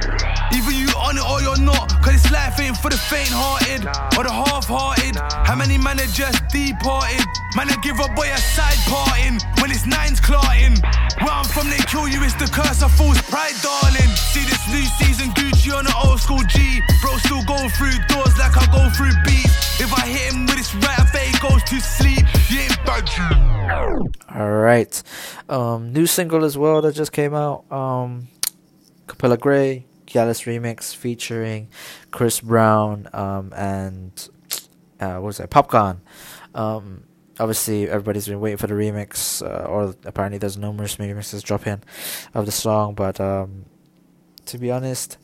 Either 0.54 0.72
you 0.72 0.88
on 0.96 1.18
it 1.18 1.24
or 1.26 1.42
you're 1.42 1.60
not. 1.60 1.90
Cause 2.02 2.22
this 2.22 2.30
life 2.30 2.58
ain't 2.60 2.76
for 2.76 2.90
the 2.90 2.98
faint 2.98 3.30
hearted 3.30 3.86
or 4.16 4.24
the 4.24 4.32
half 4.32 4.66
hearted. 4.66 5.16
How 5.46 5.54
many 5.54 5.78
man 5.78 5.98
are 5.98 6.12
just 6.14 6.38
departed? 6.48 7.26
Man, 7.56 7.66
I 7.70 7.76
give 7.82 7.98
a 7.98 8.08
boy 8.14 8.30
a 8.30 8.38
side 8.38 8.78
parting 8.86 9.42
when 9.58 9.70
it's 9.70 9.86
nines 9.86 10.20
clarting. 10.20 10.78
Where 11.18 11.34
I'm 11.34 11.46
from, 11.46 11.68
they 11.70 11.82
kill 11.90 12.06
you, 12.06 12.22
it's 12.22 12.38
the 12.38 12.46
curse 12.46 12.82
of 12.82 12.94
false 12.94 13.20
pride, 13.26 13.58
darling. 13.62 14.10
See 14.30 14.46
this 14.46 14.62
new 14.70 14.86
season 15.02 15.34
Gucci 15.34 15.74
on 15.74 15.84
the 15.84 15.94
old 16.06 16.20
school 16.20 16.42
G. 16.48 16.80
Bro, 17.02 17.18
still 17.18 17.44
go 17.44 17.58
through 17.74 17.98
doors 18.08 18.38
like 18.38 18.54
I 18.54 18.66
go 18.70 18.86
through 18.94 19.14
beats. 19.26 19.80
If 19.80 19.92
I 19.94 20.06
hit 20.06 20.32
him 20.32 20.46
with 20.46 20.56
this 20.56 20.74
right, 20.74 21.00
he 21.18 21.34
goes 21.42 21.62
to 21.64 21.80
sleep. 21.80 22.24
You 22.48 22.60
ain't 22.70 22.78
bad. 22.86 23.08
All 24.34 24.50
right. 24.50 25.02
Um, 25.48 25.92
new 25.92 26.06
single 26.06 26.44
as 26.44 26.56
well 26.56 26.82
that 26.82 26.94
just 26.94 27.12
came 27.12 27.34
out. 27.34 27.70
Um, 27.72 28.28
Capella 29.10 29.36
Grey, 29.36 29.86
Gyalis 30.06 30.44
remix 30.46 30.94
featuring 30.94 31.68
Chris 32.12 32.38
Brown 32.38 33.08
um, 33.12 33.52
and 33.56 34.28
uh, 35.00 35.14
what 35.14 35.22
was 35.22 35.38
that? 35.38 35.50
Popcaan. 35.50 35.98
Um, 36.54 37.02
obviously, 37.40 37.88
everybody's 37.88 38.28
been 38.28 38.38
waiting 38.38 38.56
for 38.56 38.68
the 38.68 38.74
remix, 38.74 39.42
uh, 39.42 39.64
or 39.64 39.96
apparently 40.04 40.38
there's 40.38 40.56
numerous 40.56 40.94
remixes 40.96 41.42
dropping 41.42 41.82
of 42.34 42.46
the 42.46 42.52
song. 42.52 42.94
But 42.94 43.20
um, 43.20 43.64
to 44.46 44.58
be 44.58 44.70
honest, 44.70 45.18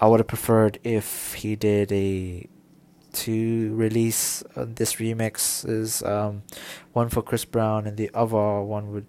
I 0.00 0.08
would 0.08 0.18
have 0.18 0.26
preferred 0.26 0.80
if 0.82 1.34
he 1.34 1.54
did 1.54 1.92
a 1.92 2.48
to 3.12 3.74
release 3.76 4.42
this 4.56 4.94
remix 4.96 5.66
is 5.68 6.02
um, 6.02 6.42
one 6.92 7.08
for 7.08 7.22
Chris 7.22 7.44
Brown 7.44 7.86
and 7.86 7.96
the 7.96 8.10
other 8.12 8.60
one 8.62 8.90
would 8.92 9.06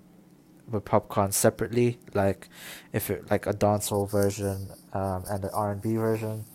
with 0.71 0.85
Popcaan 0.85 1.33
separately, 1.33 1.99
like 2.13 2.49
if 2.93 3.09
it 3.09 3.29
like 3.29 3.47
a 3.47 3.53
dancehall 3.53 4.09
version 4.09 4.69
um, 4.93 5.23
and 5.29 5.43
an 5.43 5.49
R 5.53 5.71
and 5.71 5.81
B 5.81 5.95
version. 5.95 6.45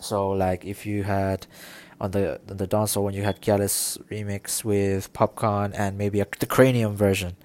So 0.00 0.30
like 0.30 0.64
if 0.64 0.84
you 0.86 1.02
had 1.04 1.46
on 2.00 2.10
the 2.10 2.40
on 2.50 2.56
the 2.56 2.66
dancehall 2.66 3.04
when 3.04 3.14
you 3.14 3.22
had 3.22 3.40
Gyalis 3.40 3.98
remix 4.10 4.64
with 4.64 5.12
Popcaan 5.12 5.72
and 5.74 5.96
maybe 5.96 6.20
a, 6.20 6.26
the 6.38 6.46
cranium 6.46 6.96
version, 6.96 7.36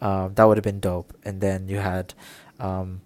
um, 0.00 0.34
that 0.34 0.44
would 0.44 0.56
have 0.56 0.64
been 0.64 0.80
dope. 0.80 1.16
And 1.24 1.40
then 1.40 1.68
you 1.68 1.78
had 1.78 2.14
um, 2.58 3.02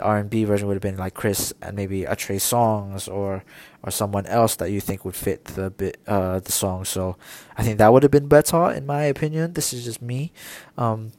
the 0.00 0.04
R 0.04 0.18
and 0.18 0.30
B 0.30 0.44
version 0.44 0.66
would 0.66 0.74
have 0.74 0.82
been 0.82 0.96
like 0.96 1.14
Chris 1.14 1.52
and 1.62 1.76
maybe 1.76 2.04
a 2.04 2.16
Trey 2.16 2.36
Songz 2.36 3.06
or 3.06 3.44
or 3.82 3.90
someone 3.90 4.26
else 4.26 4.56
that 4.56 4.70
you 4.70 4.80
think 4.80 5.04
would 5.04 5.16
fit 5.16 5.44
the 5.44 5.70
bit 5.70 5.98
uh 6.06 6.40
the 6.40 6.52
song. 6.52 6.84
So 6.84 7.16
I 7.56 7.62
think 7.62 7.78
that 7.78 7.92
would 7.92 8.02
have 8.02 8.12
been 8.12 8.28
better 8.28 8.70
in 8.70 8.86
my 8.86 9.04
opinion. 9.04 9.52
This 9.52 9.72
is 9.72 9.84
just 9.84 10.02
me. 10.02 10.32
Um, 10.76 11.12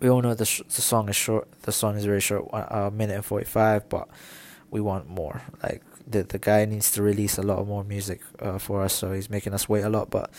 we 0.00 0.08
all 0.08 0.22
know 0.22 0.34
the 0.34 0.44
sh- 0.44 0.62
the 0.68 0.82
song 0.82 1.08
is 1.08 1.16
short. 1.16 1.48
The 1.62 1.72
song 1.72 1.96
is 1.96 2.04
very 2.04 2.20
short, 2.20 2.48
a 2.52 2.90
minute 2.90 3.14
and 3.14 3.24
forty 3.24 3.46
five, 3.46 3.88
but 3.88 4.08
we 4.70 4.80
want 4.80 5.08
more. 5.08 5.42
Like 5.62 5.82
the 6.06 6.22
the 6.22 6.38
guy 6.38 6.64
needs 6.64 6.90
to 6.92 7.02
release 7.02 7.38
a 7.38 7.42
lot 7.42 7.66
more 7.66 7.82
music 7.84 8.20
uh, 8.40 8.58
for 8.58 8.82
us, 8.82 8.92
so 8.92 9.12
he's 9.12 9.28
making 9.30 9.54
us 9.54 9.68
wait 9.68 9.82
a 9.82 9.88
lot. 9.88 10.10
But 10.10 10.30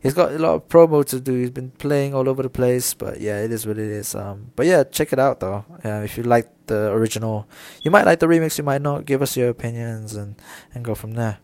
he's 0.00 0.14
got 0.14 0.32
a 0.32 0.38
lot 0.38 0.54
of 0.54 0.68
promo 0.68 1.04
to 1.06 1.20
do. 1.20 1.32
He's 1.34 1.50
been 1.50 1.70
playing 1.70 2.14
all 2.14 2.28
over 2.28 2.42
the 2.42 2.50
place, 2.50 2.94
but 2.94 3.20
yeah, 3.20 3.42
it 3.42 3.50
is 3.50 3.66
what 3.66 3.78
it 3.78 3.90
is. 3.90 4.14
Um, 4.14 4.52
but 4.54 4.66
yeah, 4.66 4.84
check 4.84 5.12
it 5.12 5.18
out 5.18 5.40
though. 5.40 5.64
Yeah, 5.84 6.02
if 6.02 6.16
you 6.16 6.24
like 6.24 6.48
the 6.66 6.92
original, 6.92 7.48
you 7.82 7.90
might 7.90 8.06
like 8.06 8.20
the 8.20 8.26
remix. 8.26 8.58
You 8.58 8.64
might 8.64 8.82
not. 8.82 9.04
Give 9.06 9.22
us 9.22 9.36
your 9.36 9.48
opinions 9.48 10.14
and 10.14 10.36
and 10.74 10.84
go 10.84 10.94
from 10.94 11.12
there. 11.12 11.38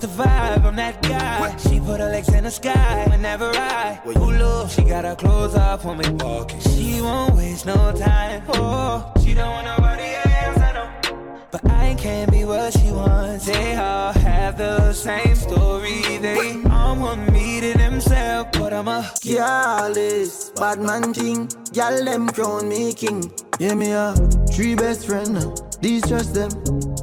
The 0.00 0.06
vibe, 0.06 0.64
I'm 0.64 0.76
that 0.76 1.02
guy. 1.02 1.56
She 1.56 1.80
put 1.80 2.00
her 2.00 2.08
legs 2.08 2.32
in 2.32 2.44
the 2.44 2.50
sky 2.50 3.06
whenever 3.08 3.50
I 3.54 4.00
pull 4.04 4.42
up. 4.42 4.70
She 4.70 4.82
got 4.82 5.04
her 5.04 5.16
clothes 5.16 5.54
off 5.54 5.84
when 5.84 5.98
we 5.98 6.08
walking. 6.24 6.60
She 6.60 7.00
won't 7.00 7.34
waste 7.34 7.66
no 7.66 7.92
time. 7.92 8.42
Oh, 8.48 9.12
she 9.22 9.34
don't 9.34 9.50
want 9.50 9.66
nobody 9.66 10.08
else, 10.24 10.58
I 10.58 10.72
know. 10.72 11.46
But 11.50 11.70
I 11.70 11.94
can't 11.94 12.30
be 12.30 12.44
what 12.44 12.72
she 12.72 12.90
wants. 12.92 13.48
Eh, 13.48 13.52
they 13.52 13.76
all 13.76 14.12
have 14.12 14.58
the 14.58 14.92
same 14.92 15.34
story. 15.34 16.18
They 16.18 16.62
all 16.70 16.96
want 16.96 17.32
me 17.32 17.60
to 17.60 17.76
themselves, 17.78 18.50
but 18.58 18.72
I'm 18.72 18.88
a 18.88 19.10
Careless, 19.22 20.50
bad 20.50 20.80
man 20.80 21.14
thing. 21.14 21.48
Y'all 21.72 22.04
them 22.04 22.28
crown 22.28 22.68
me 22.68 22.92
king. 22.94 23.32
Yeah, 23.58 23.74
me 23.74 23.92
a 23.92 24.14
three 24.52 24.74
best 24.74 25.06
friend. 25.06 25.36
These 25.80 26.06
trust 26.06 26.34
them. 26.34 26.50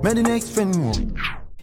Me 0.03 0.13
the 0.13 0.23
next 0.23 0.51
friend 0.51 0.77
more. 0.77 0.93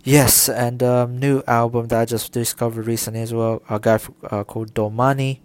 Yes, 0.05 0.49
and 0.49 0.83
um, 0.83 1.19
new 1.19 1.43
album 1.47 1.87
that 1.89 2.01
I 2.01 2.05
just 2.05 2.33
discovered 2.33 2.87
recently 2.87 3.21
as 3.21 3.33
well. 3.33 3.63
A 3.69 3.79
guy 3.79 3.99
uh, 4.31 4.43
called 4.45 4.75
Domani. 4.75 5.41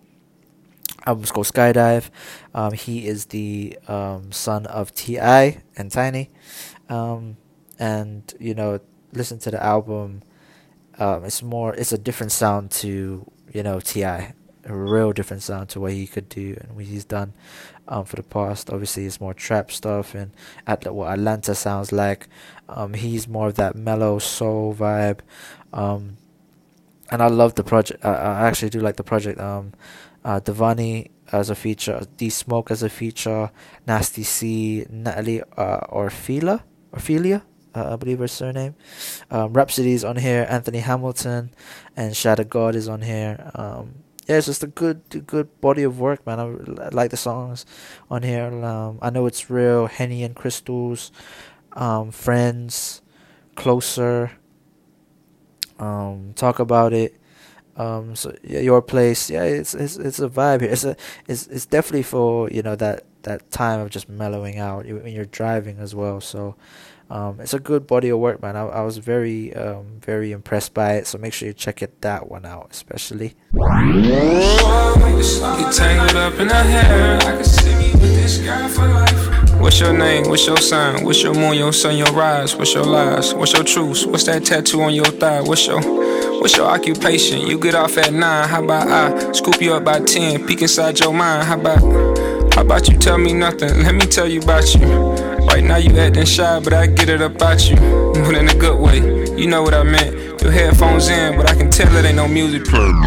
Album's 1.06 1.32
called 1.32 1.48
Skydive. 1.48 2.10
Um, 2.54 2.74
he 2.74 3.08
is 3.08 3.28
the 3.28 3.78
um, 3.88 4.32
son 4.32 4.66
of 4.66 4.94
T.I. 4.94 5.64
and 5.78 5.92
Tiny, 5.92 6.30
um, 6.90 7.38
and 7.80 8.34
you 8.40 8.54
know, 8.54 8.80
listen 9.14 9.40
to 9.40 9.52
the 9.52 9.64
album. 9.64 10.24
Um, 11.00 11.26
it's 11.26 11.44
more. 11.44 11.74
It's 11.76 11.92
a 11.94 11.98
different 11.98 12.32
sound 12.34 12.72
to 12.84 13.30
you 13.54 13.64
know 13.64 13.80
Ti, 13.80 14.34
a 14.68 14.76
real 14.76 15.14
different 15.14 15.44
sound 15.44 15.70
to 15.70 15.80
what 15.80 15.94
he 15.94 16.08
could 16.08 16.30
do 16.30 16.58
and 16.60 16.76
what 16.76 16.86
he's 16.86 17.06
done 17.06 17.34
um, 17.88 18.06
for 18.06 18.16
the 18.16 18.24
past. 18.24 18.70
Obviously, 18.70 19.06
it's 19.06 19.22
more 19.22 19.34
trap 19.34 19.72
stuff 19.72 20.14
and 20.14 20.32
at 20.66 20.94
what 20.94 21.12
Atlanta 21.12 21.56
sounds 21.56 21.92
like. 21.92 22.28
Um, 22.70 22.94
he's 22.94 23.28
more 23.28 23.48
of 23.48 23.56
that 23.56 23.76
mellow 23.76 24.20
soul 24.20 24.74
vibe, 24.74 25.20
um, 25.74 26.18
and 27.10 27.22
I 27.22 27.28
love 27.28 27.56
the 27.56 27.64
project. 27.64 28.04
I, 28.04 28.14
I 28.14 28.48
actually 28.48 28.70
do 28.70 28.80
like 28.80 28.98
the 28.98 29.04
project. 29.04 29.40
Um, 29.40 29.74
uh, 30.26 30.42
Devani 30.42 31.10
as 31.32 31.50
a 31.50 31.56
feature, 31.56 32.06
D 32.18 32.30
Smoke 32.30 32.72
as 32.72 32.84
a 32.84 32.90
feature, 32.90 33.52
Nasty 33.86 34.24
C, 34.24 34.86
Natalie 34.90 35.42
uh, 35.56 35.80
Orfila, 35.88 36.64
Orphelia, 36.92 37.44
uh, 37.78 37.94
I 37.94 37.96
believe 37.96 38.20
her 38.20 38.28
surname. 38.28 38.76
Um, 39.30 39.54
on 39.56 40.16
here. 40.18 40.48
Anthony 40.50 40.80
Hamilton 40.80 41.52
and 41.96 42.16
Shadow 42.16 42.44
God 42.44 42.76
is 42.76 42.90
on 42.90 43.02
here. 43.02 43.52
Um, 43.54 43.96
yeah, 44.28 44.38
it's 44.38 44.48
just 44.48 44.64
a 44.64 44.68
good, 44.68 45.26
good 45.26 45.62
body 45.62 45.84
of 45.84 46.00
work, 46.00 46.26
man. 46.26 46.40
I, 46.40 46.90
like 46.90 47.12
the 47.12 47.18
songs 47.18 47.66
on 48.12 48.24
here. 48.24 48.48
Um, 48.64 49.00
I 49.02 49.10
know 49.10 49.26
it's 49.26 49.50
real. 49.50 49.88
Henny 49.88 50.24
and 50.24 50.36
Crystals, 50.36 51.12
um, 51.74 52.12
Friends, 52.12 53.02
Closer. 53.56 54.32
Um, 55.80 56.34
talk 56.36 56.60
about 56.60 56.92
it. 56.92 57.16
Um, 57.78 58.16
so 58.16 58.36
yeah, 58.44 58.60
your 58.60 58.82
place. 58.82 59.30
Yeah, 59.30 59.44
it's 59.44 59.74
it's 59.74 59.96
it's 59.96 60.20
a 60.20 60.28
vibe 60.28 60.62
here. 60.62 60.72
It's 60.72 60.84
a 60.84 60.98
it's 61.28 61.48
it's 61.48 61.66
definitely 61.66 62.04
for 62.04 62.50
you 62.50 62.62
know 62.62 62.76
that 62.76 63.04
that 63.24 63.50
time 63.52 63.80
of 63.80 63.92
just 63.92 64.10
mellowing 64.10 64.58
out 64.58 64.86
when 64.86 65.08
you're 65.08 65.26
driving 65.26 65.80
as 65.80 65.96
well. 65.96 66.20
So. 66.20 66.56
Um, 67.10 67.40
it's 67.40 67.54
a 67.54 67.60
good 67.60 67.88
body 67.88 68.10
of 68.10 68.20
work, 68.20 68.42
man. 68.42 68.56
I, 68.58 68.66
I 68.68 68.82
was 68.82 68.98
very, 68.98 69.54
um, 69.54 70.00
very 70.02 70.32
impressed 70.32 70.74
by 70.74 70.94
it. 70.94 71.08
So 71.08 71.18
make 71.18 71.34
sure 71.34 71.48
you 71.48 71.54
check 71.54 71.82
it 71.82 72.02
that 72.02 72.30
one 72.30 72.46
out, 72.46 72.68
especially. 72.72 73.36
What's 79.60 79.80
your 79.80 79.94
name? 79.94 80.30
What's 80.30 80.46
your 80.46 80.58
sign? 80.58 81.04
What's 81.04 81.24
your 81.24 81.34
moon, 81.34 81.58
your 81.58 81.74
sun, 81.74 81.98
your 81.98 82.12
rise? 82.12 82.56
What's 82.56 82.74
your 82.74 82.86
lies? 82.86 83.34
What's 83.34 83.54
your 83.54 83.64
truths? 83.64 84.06
What's 84.06 84.26
that 84.26 84.46
tattoo 84.46 84.82
on 84.82 84.94
your 84.94 85.06
thigh? 85.06 85.42
What's 85.42 85.66
your 85.66 85.82
What's 86.40 86.56
your 86.56 86.68
occupation? 86.68 87.48
You 87.48 87.58
get 87.60 87.74
off 87.74 87.98
at 87.98 88.14
nine. 88.14 88.48
How 88.48 88.64
about 88.64 88.88
I 88.88 89.32
scoop 89.32 89.60
you 89.60 89.74
up 89.74 89.84
by 89.84 90.00
ten? 90.02 90.46
Peek 90.46 90.62
inside 90.62 91.00
your 91.00 91.12
mind. 91.14 91.48
How 91.48 91.60
about 91.60 91.82
How 92.58 92.64
about 92.64 92.90
you 92.90 92.98
tell 92.98 93.20
me 93.20 93.34
nothing? 93.34 93.84
Let 93.84 93.94
me 93.94 94.08
tell 94.08 94.28
you 94.28 94.42
about 94.42 94.74
you. 94.74 94.88
Right 95.46 95.64
now 95.64 95.78
you 95.78 95.96
acting 95.96 96.26
shy, 96.26 96.60
but 96.60 96.74
I 96.74 96.88
get 96.88 97.08
it 97.08 97.22
about 97.22 97.70
you. 97.70 97.76
But 97.76 98.34
in 98.34 98.50
a 98.50 98.56
good 98.56 98.80
way. 98.80 98.98
You 99.40 99.46
know 99.46 99.62
what 99.62 99.76
I 99.76 99.84
meant. 99.84 100.42
Your 100.42 100.52
headphones 100.52 101.08
in, 101.08 101.38
but 101.38 101.48
I 101.48 101.54
can 101.54 101.70
tell 101.70 101.96
it 101.96 102.04
ain't 102.04 102.16
no 102.16 102.28
music 102.28 102.66
playing. 102.66 103.00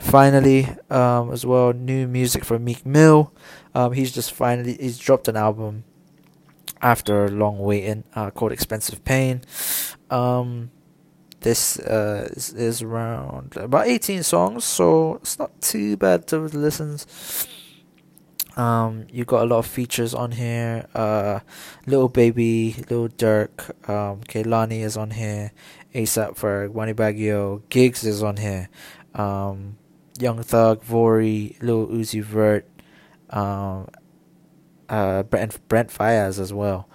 finally 0.00 0.68
um, 0.90 1.32
as 1.32 1.46
well 1.46 1.72
new 1.72 2.06
music 2.06 2.44
from 2.44 2.64
meek 2.64 2.84
mill 2.84 3.32
um, 3.74 3.92
he's 3.92 4.12
just 4.12 4.32
finally 4.32 4.76
he's 4.80 4.98
dropped 4.98 5.28
an 5.28 5.36
album 5.36 5.84
after 6.82 7.26
a 7.26 7.30
long 7.30 7.58
waiting 7.58 8.02
uh, 8.14 8.30
called 8.30 8.50
expensive 8.50 9.04
pain 9.04 9.40
um, 10.10 10.70
this 11.40 11.78
uh, 11.80 12.28
is, 12.32 12.52
is 12.54 12.82
around 12.82 13.56
about 13.56 13.86
18 13.86 14.22
songs 14.22 14.64
so 14.64 15.14
it's 15.16 15.38
not 15.38 15.50
too 15.62 15.96
bad 15.96 16.26
to 16.26 16.48
the 16.48 16.58
listens 16.58 17.06
um, 18.60 19.06
you 19.10 19.24
got 19.24 19.42
a 19.42 19.46
lot 19.46 19.58
of 19.60 19.66
features 19.66 20.12
on 20.12 20.32
here. 20.32 20.86
Uh, 20.94 21.40
little 21.86 22.10
baby, 22.10 22.76
little 22.90 23.08
Dirk, 23.08 23.88
um, 23.88 24.20
is 24.30 24.96
on 24.98 25.12
here. 25.12 25.52
ASAP 25.94 26.36
for 26.36 26.68
Wani 26.68 26.92
Baggio, 26.92 27.62
Giggs 27.70 28.04
is 28.04 28.22
on 28.22 28.36
here. 28.36 28.68
Um, 29.14 29.78
Young 30.18 30.42
Thug, 30.42 30.84
Vory, 30.84 31.56
Little 31.62 31.86
Uzi 31.86 32.22
Vert, 32.22 32.68
um, 33.30 33.88
uh, 34.90 35.22
Brent 35.22 35.66
Brent 35.68 35.88
Faiyaz 35.88 36.38
as 36.38 36.52
well. 36.52 36.86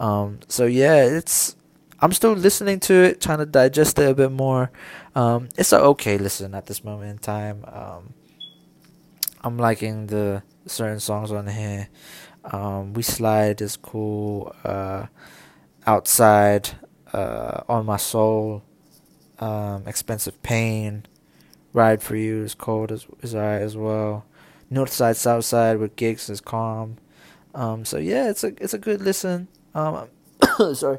Um, 0.00 0.40
so 0.48 0.64
yeah, 0.64 1.04
it's 1.04 1.54
I'm 2.00 2.12
still 2.12 2.32
listening 2.32 2.80
to 2.80 2.94
it, 2.94 3.20
trying 3.20 3.38
to 3.38 3.46
digest 3.46 3.98
it 3.98 4.08
a 4.08 4.14
bit 4.14 4.32
more. 4.32 4.72
Um, 5.14 5.50
it's 5.58 5.74
okay 5.74 6.16
listen 6.16 6.54
at 6.54 6.64
this 6.64 6.82
moment 6.82 7.10
in 7.10 7.18
time. 7.18 7.62
Um, 7.68 8.14
I'm 9.42 9.58
liking 9.58 10.06
the 10.06 10.42
certain 10.70 11.00
songs 11.00 11.32
on 11.32 11.46
here. 11.46 11.88
Um, 12.44 12.94
we 12.94 13.02
slide 13.02 13.60
is 13.60 13.76
cool. 13.76 14.54
Uh, 14.64 15.06
outside, 15.86 16.70
uh, 17.12 17.62
on 17.68 17.86
my 17.86 17.96
soul, 17.96 18.62
um, 19.38 19.86
expensive 19.86 20.42
pain. 20.42 21.06
Ride 21.72 22.02
for 22.02 22.16
You 22.16 22.42
is 22.42 22.54
cold 22.54 22.90
as 22.90 23.06
is 23.22 23.34
alright 23.34 23.62
as 23.62 23.76
well. 23.76 24.24
North 24.70 24.92
Side, 24.92 25.16
South 25.16 25.44
Side 25.44 25.78
with 25.78 25.96
Giggs 25.96 26.28
is 26.28 26.40
calm. 26.40 26.96
Um, 27.54 27.84
so 27.84 27.98
yeah, 27.98 28.30
it's 28.30 28.44
a 28.44 28.48
it's 28.62 28.74
a 28.74 28.78
good 28.78 29.00
listen. 29.00 29.48
Um, 29.74 30.08
sorry, 30.74 30.98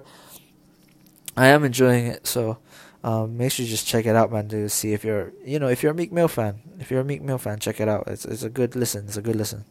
I 1.36 1.48
am 1.48 1.64
enjoying 1.64 2.08
it. 2.08 2.28
So 2.28 2.58
um, 3.04 3.38
make 3.38 3.52
sure 3.52 3.64
you 3.64 3.70
just 3.70 3.88
check 3.88 4.06
it 4.06 4.16
out, 4.16 4.32
man. 4.32 4.48
To 4.50 4.70
see 4.70 4.94
if 4.94 5.04
you're 5.04 5.34
you 5.44 5.60
know 5.60 5.68
if 5.68 5.84
you're 5.84 5.92
a 5.92 5.96
Meek 5.96 6.12
Mill 6.12 6.28
fan, 6.28 6.62
if 6.80 6.92
you're 6.92 7.02
a 7.02 7.06
Meek 7.06 7.22
Mill 7.22 7.38
fan, 7.38 7.60
check 7.60 7.80
it 7.80 7.88
out. 7.88 8.08
It's 8.08 8.26
it's 8.26 8.44
a 8.44 8.50
good 8.50 8.76
listen. 8.76 9.06
It's 9.06 9.18
a 9.18 9.22
good 9.22 9.36
listen. 9.36 9.66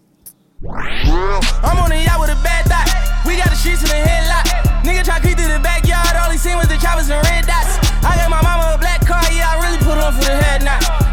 I'm 0.69 1.79
on 1.79 1.91
yacht 1.91 2.21
with 2.21 2.31
a 2.31 2.41
bad. 2.43 2.61
We 3.31 3.37
got 3.37 3.53
the 3.53 3.59
in 3.63 3.79
the 3.79 4.01
headlock. 4.01 4.43
Nigga 4.83 5.05
try 5.05 5.21
creep 5.21 5.37
through 5.37 5.53
the 5.53 5.61
backyard. 5.61 6.17
All 6.17 6.31
he 6.31 6.39
seen 6.39 6.57
was 6.57 6.69
the 6.69 6.77
choppers 6.83 7.11
and 7.11 7.23
red 7.29 7.47
dots. 7.47 7.79
I 8.03 8.17
got 8.17 8.27
my 8.27 8.41
mama 8.43 8.75
a 8.75 8.79
black 8.79 9.07
car. 9.07 9.23
Yeah, 9.31 9.55
I 9.55 9.61
really 9.61 9.79
put 9.79 10.01
on 10.03 10.13
for 10.17 10.25
the 10.25 10.35
head. 10.35 10.65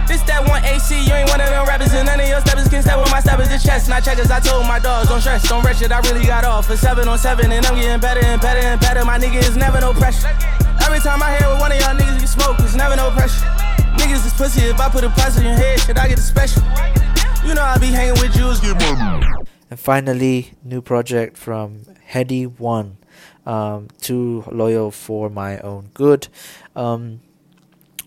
This 0.08 0.24
that 0.24 0.42
one 0.48 0.64
AC. 0.64 0.98
You 0.98 1.14
ain't 1.14 1.30
one 1.30 1.42
of 1.42 1.50
them 1.50 1.68
rappers, 1.68 1.94
and 1.94 2.08
none 2.08 2.20
of 2.20 2.28
your 2.28 2.40
steppers 2.42 2.70
can 2.70 2.82
step 2.82 2.98
with 2.98 3.12
my 3.12 3.20
steppers. 3.20 3.50
The 3.50 3.60
chest, 3.60 3.90
not 3.90 4.04
checkers. 4.04 4.32
I 4.32 4.40
told 4.40 4.66
my 4.66 4.80
dogs, 4.80 5.10
don't 5.10 5.22
stress, 5.22 5.48
don't 5.48 5.62
it. 5.62 5.92
I 5.92 6.00
really 6.10 6.26
got 6.26 6.46
off 6.46 6.72
seven 6.74 7.08
on 7.08 7.20
seven, 7.20 7.52
and 7.52 7.66
I'm 7.66 7.76
getting 7.76 8.00
better 8.00 8.24
and 8.24 8.42
better 8.42 8.66
and 8.66 8.80
better. 8.80 9.06
My 9.06 9.20
nigga 9.20 9.44
is 9.44 9.58
never 9.58 9.80
no 9.82 9.94
pressure. 9.94 10.32
Every 11.08 11.22
time 11.22 11.30
I 11.30 11.38
hear 11.38 11.50
with 11.50 11.60
one 11.62 11.72
of 11.72 11.80
y'all 11.80 11.96
niggas 11.96 12.20
get 12.20 12.28
smoke, 12.28 12.58
it's 12.60 12.76
never 12.76 12.98
no 12.98 13.10
pressure. 13.12 13.46
Niggas 13.96 14.26
is 14.26 14.34
pussy. 14.34 14.66
If 14.66 14.78
I 14.78 14.90
put 14.90 15.06
a 15.06 15.10
price 15.10 15.38
on 15.38 15.46
your 15.46 15.54
head, 15.54 15.80
should 15.80 15.98
I 15.98 16.10
get 16.10 16.20
a 16.20 16.22
special? 16.22 16.62
You 17.48 17.56
know 17.56 17.62
I 17.62 17.78
be 17.78 17.88
hanging 17.88 18.22
with 18.22 18.34
Jews. 18.34 18.60
And 19.70 19.80
finally, 19.80 20.52
new 20.66 20.82
project 20.82 21.38
from 21.38 21.84
Headie 22.12 22.60
One. 22.60 22.98
Um, 23.46 23.88
too 24.02 24.44
loyal 24.52 24.92
for 24.92 25.30
my 25.30 25.60
own 25.60 25.92
good. 25.94 26.28
Um, 26.76 27.22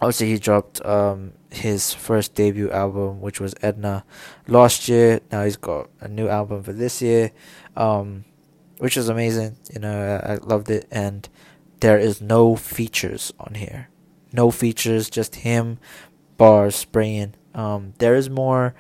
obviously, 0.03 0.27
he 0.33 0.39
dropped 0.39 0.85
um, 0.85 1.33
his 1.51 1.95
first 1.95 2.35
debut 2.35 2.71
album, 2.71 3.23
which 3.23 3.41
was 3.41 3.55
Edna, 3.63 4.05
last 4.47 4.91
year. 4.91 5.21
Now 5.33 5.45
he's 5.45 5.57
got 5.57 5.89
a 6.03 6.09
new 6.09 6.29
album 6.29 6.63
for 6.63 6.75
this 6.75 7.01
year, 7.01 7.33
um, 7.79 8.27
which 8.77 8.99
is 8.99 9.09
amazing. 9.09 9.57
You 9.73 9.81
know, 9.81 10.21
I, 10.23 10.35
I 10.35 10.35
loved 10.37 10.69
it, 10.69 10.87
and 10.91 11.27
there 11.81 11.99
is 11.99 12.21
no 12.21 12.57
features 12.57 13.33
on 13.41 13.55
here. 13.55 13.89
No 14.33 14.51
features, 14.51 15.11
just 15.11 15.37
him, 15.37 15.79
bars 16.37 16.77
spraying. 16.77 17.35
Um, 17.55 17.95
there 17.99 18.15
is 18.15 18.31
more 18.31 18.75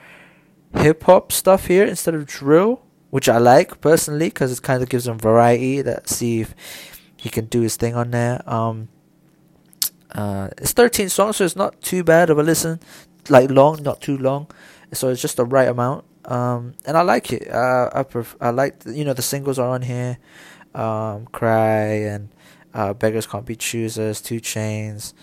hip 0.74 1.02
hop 1.04 1.32
stuff 1.32 1.66
here 1.66 1.84
instead 1.84 2.14
of 2.14 2.26
drill, 2.26 2.82
which 3.10 3.28
I 3.28 3.38
like 3.38 3.80
personally 3.80 4.28
because 4.28 4.56
it 4.56 4.62
kind 4.62 4.82
of 4.82 4.88
gives 4.88 5.06
him 5.08 5.18
variety. 5.18 5.82
That 5.82 6.08
see 6.08 6.40
if 6.40 6.54
he 7.16 7.28
can 7.28 7.46
do 7.46 7.62
his 7.62 7.76
thing 7.76 7.94
on 7.94 8.12
there. 8.12 8.42
Um, 8.48 8.88
uh, 10.12 10.48
it's 10.58 10.72
13 10.72 11.08
songs, 11.08 11.36
so 11.36 11.44
it's 11.44 11.56
not 11.56 11.80
too 11.82 12.04
bad 12.04 12.30
of 12.30 12.38
a 12.38 12.42
listen. 12.42 12.80
Like 13.28 13.50
long, 13.50 13.82
not 13.82 14.00
too 14.00 14.16
long, 14.16 14.50
so 14.92 15.08
it's 15.08 15.20
just 15.20 15.36
the 15.36 15.44
right 15.44 15.68
amount. 15.68 16.04
Um, 16.24 16.74
and 16.86 16.96
I 16.96 17.02
like 17.02 17.32
it. 17.32 17.50
Uh, 17.50 17.90
I 17.92 18.02
pref- 18.02 18.36
I 18.40 18.50
like 18.50 18.82
you 18.86 19.04
know 19.04 19.14
the 19.14 19.22
singles 19.22 19.58
are 19.58 19.68
on 19.68 19.82
here, 19.82 20.18
um, 20.74 21.26
"Cry" 21.26 22.06
and 22.06 22.30
uh, 22.74 22.94
"Beggars 22.94 23.26
Can't 23.26 23.46
Be 23.46 23.56
Choosers," 23.56 24.20
2 24.20 24.40
Chains. 24.40 25.14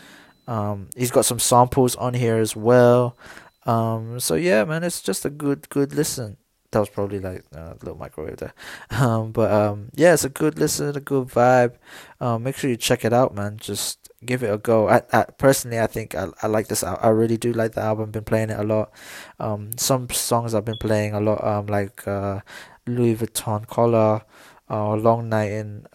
Um, 0.47 0.89
he's 0.95 1.11
got 1.11 1.25
some 1.25 1.39
samples 1.39 1.95
on 1.97 2.13
here 2.13 2.37
as 2.37 2.55
well. 2.55 3.17
Um, 3.65 4.19
so 4.19 4.35
yeah, 4.35 4.63
man, 4.63 4.83
it's 4.83 5.01
just 5.01 5.25
a 5.25 5.29
good, 5.29 5.69
good 5.69 5.93
listen. 5.93 6.37
That 6.71 6.79
was 6.79 6.89
probably 6.89 7.19
like 7.19 7.45
a 7.53 7.75
little 7.81 7.97
microwave 7.97 8.37
there. 8.37 8.53
Um, 8.91 9.31
but 9.31 9.51
um, 9.51 9.89
yeah, 9.95 10.13
it's 10.13 10.23
a 10.23 10.29
good 10.29 10.57
listen, 10.57 10.95
a 10.95 10.99
good 10.99 11.27
vibe. 11.27 11.75
Um, 12.19 12.43
make 12.43 12.55
sure 12.57 12.69
you 12.69 12.77
check 12.77 13.05
it 13.05 13.13
out, 13.13 13.35
man. 13.35 13.57
Just 13.57 14.09
give 14.25 14.43
it 14.43 14.53
a 14.53 14.57
go. 14.57 14.89
I, 14.89 15.01
I 15.13 15.23
personally, 15.37 15.79
I 15.79 15.87
think 15.87 16.15
I, 16.15 16.27
I 16.41 16.47
like 16.47 16.67
this. 16.67 16.83
I, 16.83 16.95
I 16.95 17.09
really 17.09 17.37
do 17.37 17.53
like 17.53 17.73
the 17.73 17.81
album. 17.81 18.11
Been 18.11 18.23
playing 18.23 18.49
it 18.49 18.59
a 18.59 18.63
lot. 18.63 18.91
Um, 19.39 19.71
some 19.77 20.09
songs 20.09 20.53
I've 20.53 20.65
been 20.65 20.77
playing 20.77 21.13
a 21.13 21.19
lot. 21.19 21.43
Um, 21.43 21.67
like 21.67 22.07
uh, 22.07 22.41
Louis 22.85 23.15
Vuitton 23.15 23.67
collar, 23.67 24.23
uh, 24.69 24.95
Long 24.95 25.29
Night 25.29 25.51
in 25.51 25.87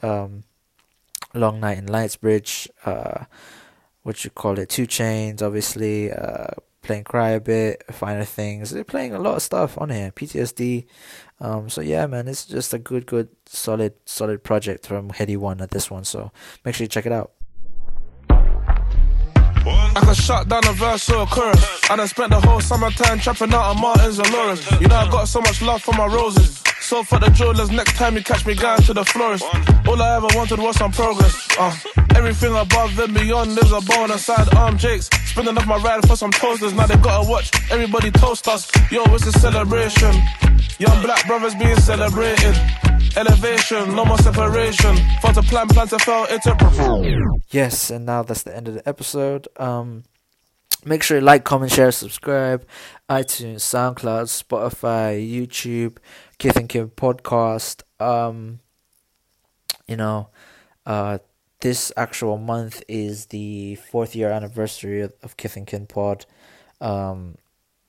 Long 1.34 1.60
Night 1.60 1.78
in 1.78 1.86
Knightsbridge. 1.86 2.68
Uh, 2.84 3.24
what 4.02 4.24
you 4.24 4.30
call 4.30 4.58
it? 4.58 4.68
2 4.68 4.86
Chains, 4.86 5.42
obviously. 5.42 6.12
Uh, 6.12 6.48
playing 6.82 7.04
Cry 7.04 7.30
a 7.30 7.40
bit, 7.40 7.84
Finer 7.90 8.24
Things. 8.24 8.70
They're 8.70 8.84
playing 8.84 9.14
a 9.14 9.18
lot 9.18 9.36
of 9.36 9.42
stuff 9.42 9.78
on 9.78 9.90
here. 9.90 10.10
PTSD. 10.10 10.86
Um, 11.40 11.68
so 11.68 11.80
yeah, 11.80 12.06
man, 12.06 12.28
it's 12.28 12.44
just 12.44 12.74
a 12.74 12.78
good, 12.78 13.06
good, 13.06 13.28
solid, 13.46 13.94
solid 14.04 14.44
project 14.44 14.86
from 14.86 15.10
Headie 15.10 15.36
One 15.36 15.60
at 15.60 15.70
this 15.70 15.90
one. 15.90 16.04
So 16.04 16.30
make 16.64 16.74
sure 16.74 16.84
you 16.84 16.88
check 16.88 17.06
it 17.06 17.12
out. 17.12 17.32
I 19.94 20.00
can 20.00 20.14
shut 20.14 20.48
down 20.48 20.66
a 20.66 20.72
verse 20.72 21.08
or 21.10 21.22
a 21.22 21.26
chorus. 21.26 21.90
I 21.90 21.96
done 21.96 22.08
spent 22.08 22.30
the 22.30 22.40
whole 22.40 22.60
summertime 22.60 23.18
trapping 23.20 23.52
out 23.54 23.76
on 23.76 23.80
Martins 23.80 24.18
and 24.18 24.30
Lawrence. 24.32 24.70
You 24.80 24.88
know 24.88 24.96
I 24.96 25.10
got 25.10 25.28
so 25.28 25.40
much 25.40 25.62
love 25.62 25.82
for 25.82 25.92
my 25.94 26.06
roses. 26.06 26.62
So 26.92 27.02
for 27.02 27.18
the 27.18 27.30
jewelers, 27.30 27.70
next 27.70 27.94
time 27.96 28.16
you 28.16 28.22
catch 28.22 28.44
me 28.44 28.54
going 28.54 28.82
to 28.82 28.92
the 28.92 29.02
florist. 29.02 29.44
All 29.88 30.02
I 30.02 30.16
ever 30.16 30.26
wanted 30.34 30.58
was 30.58 30.76
some 30.76 30.92
progress. 30.92 31.48
Uh, 31.58 31.74
everything 32.14 32.54
above 32.54 32.98
and 32.98 33.14
beyond 33.14 33.52
is 33.52 33.72
a 33.72 33.80
bonus. 33.80 34.26
Side 34.26 34.54
arm 34.54 34.76
Jakes, 34.76 35.08
spending 35.24 35.56
off 35.56 35.66
my 35.66 35.78
ride 35.78 36.06
for 36.06 36.16
some 36.16 36.30
toasters. 36.30 36.74
Now 36.74 36.84
they 36.84 36.96
gotta 36.96 37.26
watch 37.26 37.50
everybody 37.70 38.10
toast 38.10 38.46
us. 38.46 38.70
Yo, 38.92 39.04
it's 39.06 39.26
a 39.26 39.32
celebration. 39.32 40.12
Young 40.78 41.00
black 41.00 41.26
brothers 41.26 41.54
being 41.54 41.76
celebrated. 41.76 42.54
Elevation, 43.16 43.96
no 43.96 44.04
more 44.04 44.18
separation. 44.18 44.94
For 45.22 45.32
to 45.32 45.40
plan, 45.44 45.68
plan 45.68 45.88
to 45.88 45.98
fail, 45.98 46.26
it's 46.28 46.46
a 46.46 47.42
Yes, 47.52 47.88
and 47.88 48.04
now 48.04 48.22
that's 48.22 48.42
the 48.42 48.54
end 48.54 48.68
of 48.68 48.74
the 48.74 48.86
episode. 48.86 49.48
Um, 49.56 50.04
make 50.84 51.02
sure 51.02 51.16
you 51.16 51.24
like, 51.24 51.44
comment, 51.44 51.72
share, 51.72 51.90
subscribe. 51.90 52.66
iTunes, 53.08 53.60
SoundCloud, 53.60 54.28
Spotify, 54.28 55.26
YouTube, 55.26 55.96
Kith 56.42 56.56
and 56.56 56.68
Kin 56.68 56.88
podcast. 56.88 57.82
Um, 58.00 58.58
you 59.86 59.96
know, 59.96 60.30
uh, 60.84 61.18
this 61.60 61.92
actual 61.96 62.36
month 62.36 62.82
is 62.88 63.26
the 63.26 63.76
fourth 63.76 64.16
year 64.16 64.28
anniversary 64.28 65.02
of, 65.02 65.12
of 65.22 65.36
Kith 65.36 65.56
and 65.56 65.68
Kin 65.68 65.86
Pod. 65.86 66.26
Um, 66.80 67.36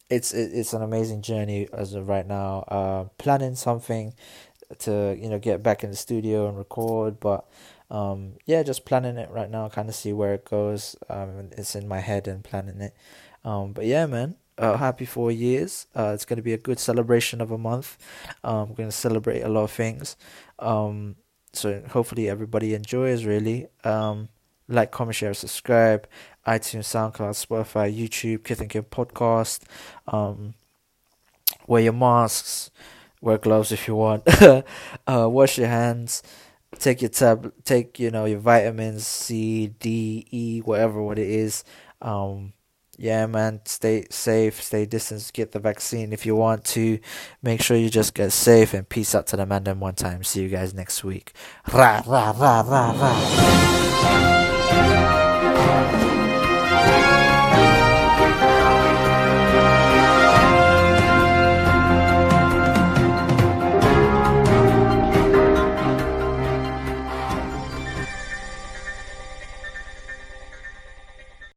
it's 0.07 0.35
it, 0.35 0.51
it's 0.53 0.73
an 0.73 0.83
amazing 0.83 1.23
journey 1.23 1.67
as 1.73 1.95
of 1.95 2.07
right 2.07 2.27
now. 2.27 2.59
Uh, 2.67 3.03
planning 3.17 3.55
something 3.55 4.13
to 4.77 5.17
you 5.19 5.29
know 5.29 5.39
get 5.39 5.63
back 5.63 5.83
in 5.83 5.89
the 5.89 5.95
studio 5.95 6.47
and 6.47 6.55
record, 6.55 7.19
but 7.19 7.49
um, 7.89 8.33
yeah, 8.45 8.61
just 8.61 8.85
planning 8.85 9.17
it 9.17 9.31
right 9.31 9.49
now, 9.49 9.67
kind 9.67 9.89
of 9.89 9.95
see 9.95 10.13
where 10.13 10.35
it 10.35 10.45
goes. 10.45 10.95
Um, 11.09 11.49
it's 11.57 11.73
in 11.73 11.87
my 11.87 12.01
head 12.01 12.27
and 12.27 12.43
planning 12.43 12.81
it. 12.81 12.95
Um, 13.43 13.73
but 13.73 13.85
yeah, 13.85 14.05
man, 14.05 14.35
uh, 14.57 14.77
happy 14.77 15.05
four 15.05 15.31
years. 15.31 15.87
Uh, 15.95 16.11
it's 16.13 16.25
going 16.25 16.37
to 16.37 16.43
be 16.43 16.53
a 16.53 16.57
good 16.57 16.79
celebration 16.79 17.41
of 17.41 17.51
a 17.51 17.57
month. 17.57 17.97
Um, 18.43 18.69
we're 18.69 18.75
going 18.75 18.89
to 18.89 18.95
celebrate 18.95 19.41
a 19.41 19.49
lot 19.49 19.63
of 19.63 19.71
things. 19.71 20.15
Um, 20.59 21.15
so 21.53 21.83
hopefully 21.89 22.29
everybody 22.29 22.73
enjoys. 22.73 23.25
Really, 23.25 23.67
um, 23.83 24.29
like, 24.67 24.91
comment, 24.91 25.15
share, 25.15 25.33
subscribe. 25.33 26.07
iTunes, 26.47 26.85
SoundCloud, 26.85 27.45
Spotify, 27.45 27.95
YouTube, 27.95 28.43
Kith 28.43 28.61
and 28.61 28.69
Kin 28.69 28.83
podcast. 28.83 29.61
Um, 30.07 30.55
wear 31.67 31.83
your 31.83 31.93
masks. 31.93 32.71
Wear 33.21 33.37
gloves 33.37 33.71
if 33.71 33.87
you 33.87 33.95
want. 33.95 34.23
uh, 34.41 34.63
wash 35.29 35.57
your 35.57 35.67
hands. 35.67 36.23
Take 36.79 37.01
your 37.01 37.09
tab. 37.09 37.53
Take 37.63 37.99
you 37.99 38.11
know 38.11 38.25
your 38.25 38.39
vitamins 38.39 39.07
C, 39.07 39.67
D, 39.67 40.27
E, 40.31 40.59
whatever 40.59 41.01
what 41.01 41.19
it 41.19 41.29
is. 41.29 41.63
Um, 42.01 42.53
yeah, 42.97 43.25
man, 43.25 43.61
stay 43.65 44.05
safe, 44.09 44.61
stay 44.61 44.85
distance, 44.85 45.31
get 45.31 45.51
the 45.51 45.59
vaccine 45.59 46.13
if 46.13 46.25
you 46.25 46.35
want 46.35 46.63
to. 46.65 46.99
Make 47.41 47.61
sure 47.61 47.75
you 47.75 47.89
just 47.89 48.13
get 48.13 48.31
safe 48.31 48.73
and 48.73 48.87
peace 48.87 49.15
out 49.15 49.27
to 49.27 49.37
the 49.37 49.45
man 49.45 49.63
them 49.63 49.79
one 49.79 49.95
time. 49.95 50.23
See 50.23 50.41
you 50.43 50.49
guys 50.49 50.73
next 50.73 51.03
week. 51.03 51.33
Ra, 51.73 52.03
ra, 52.05 52.31
ra, 52.37 52.61
ra, 52.61 52.91
ra. 52.91 53.73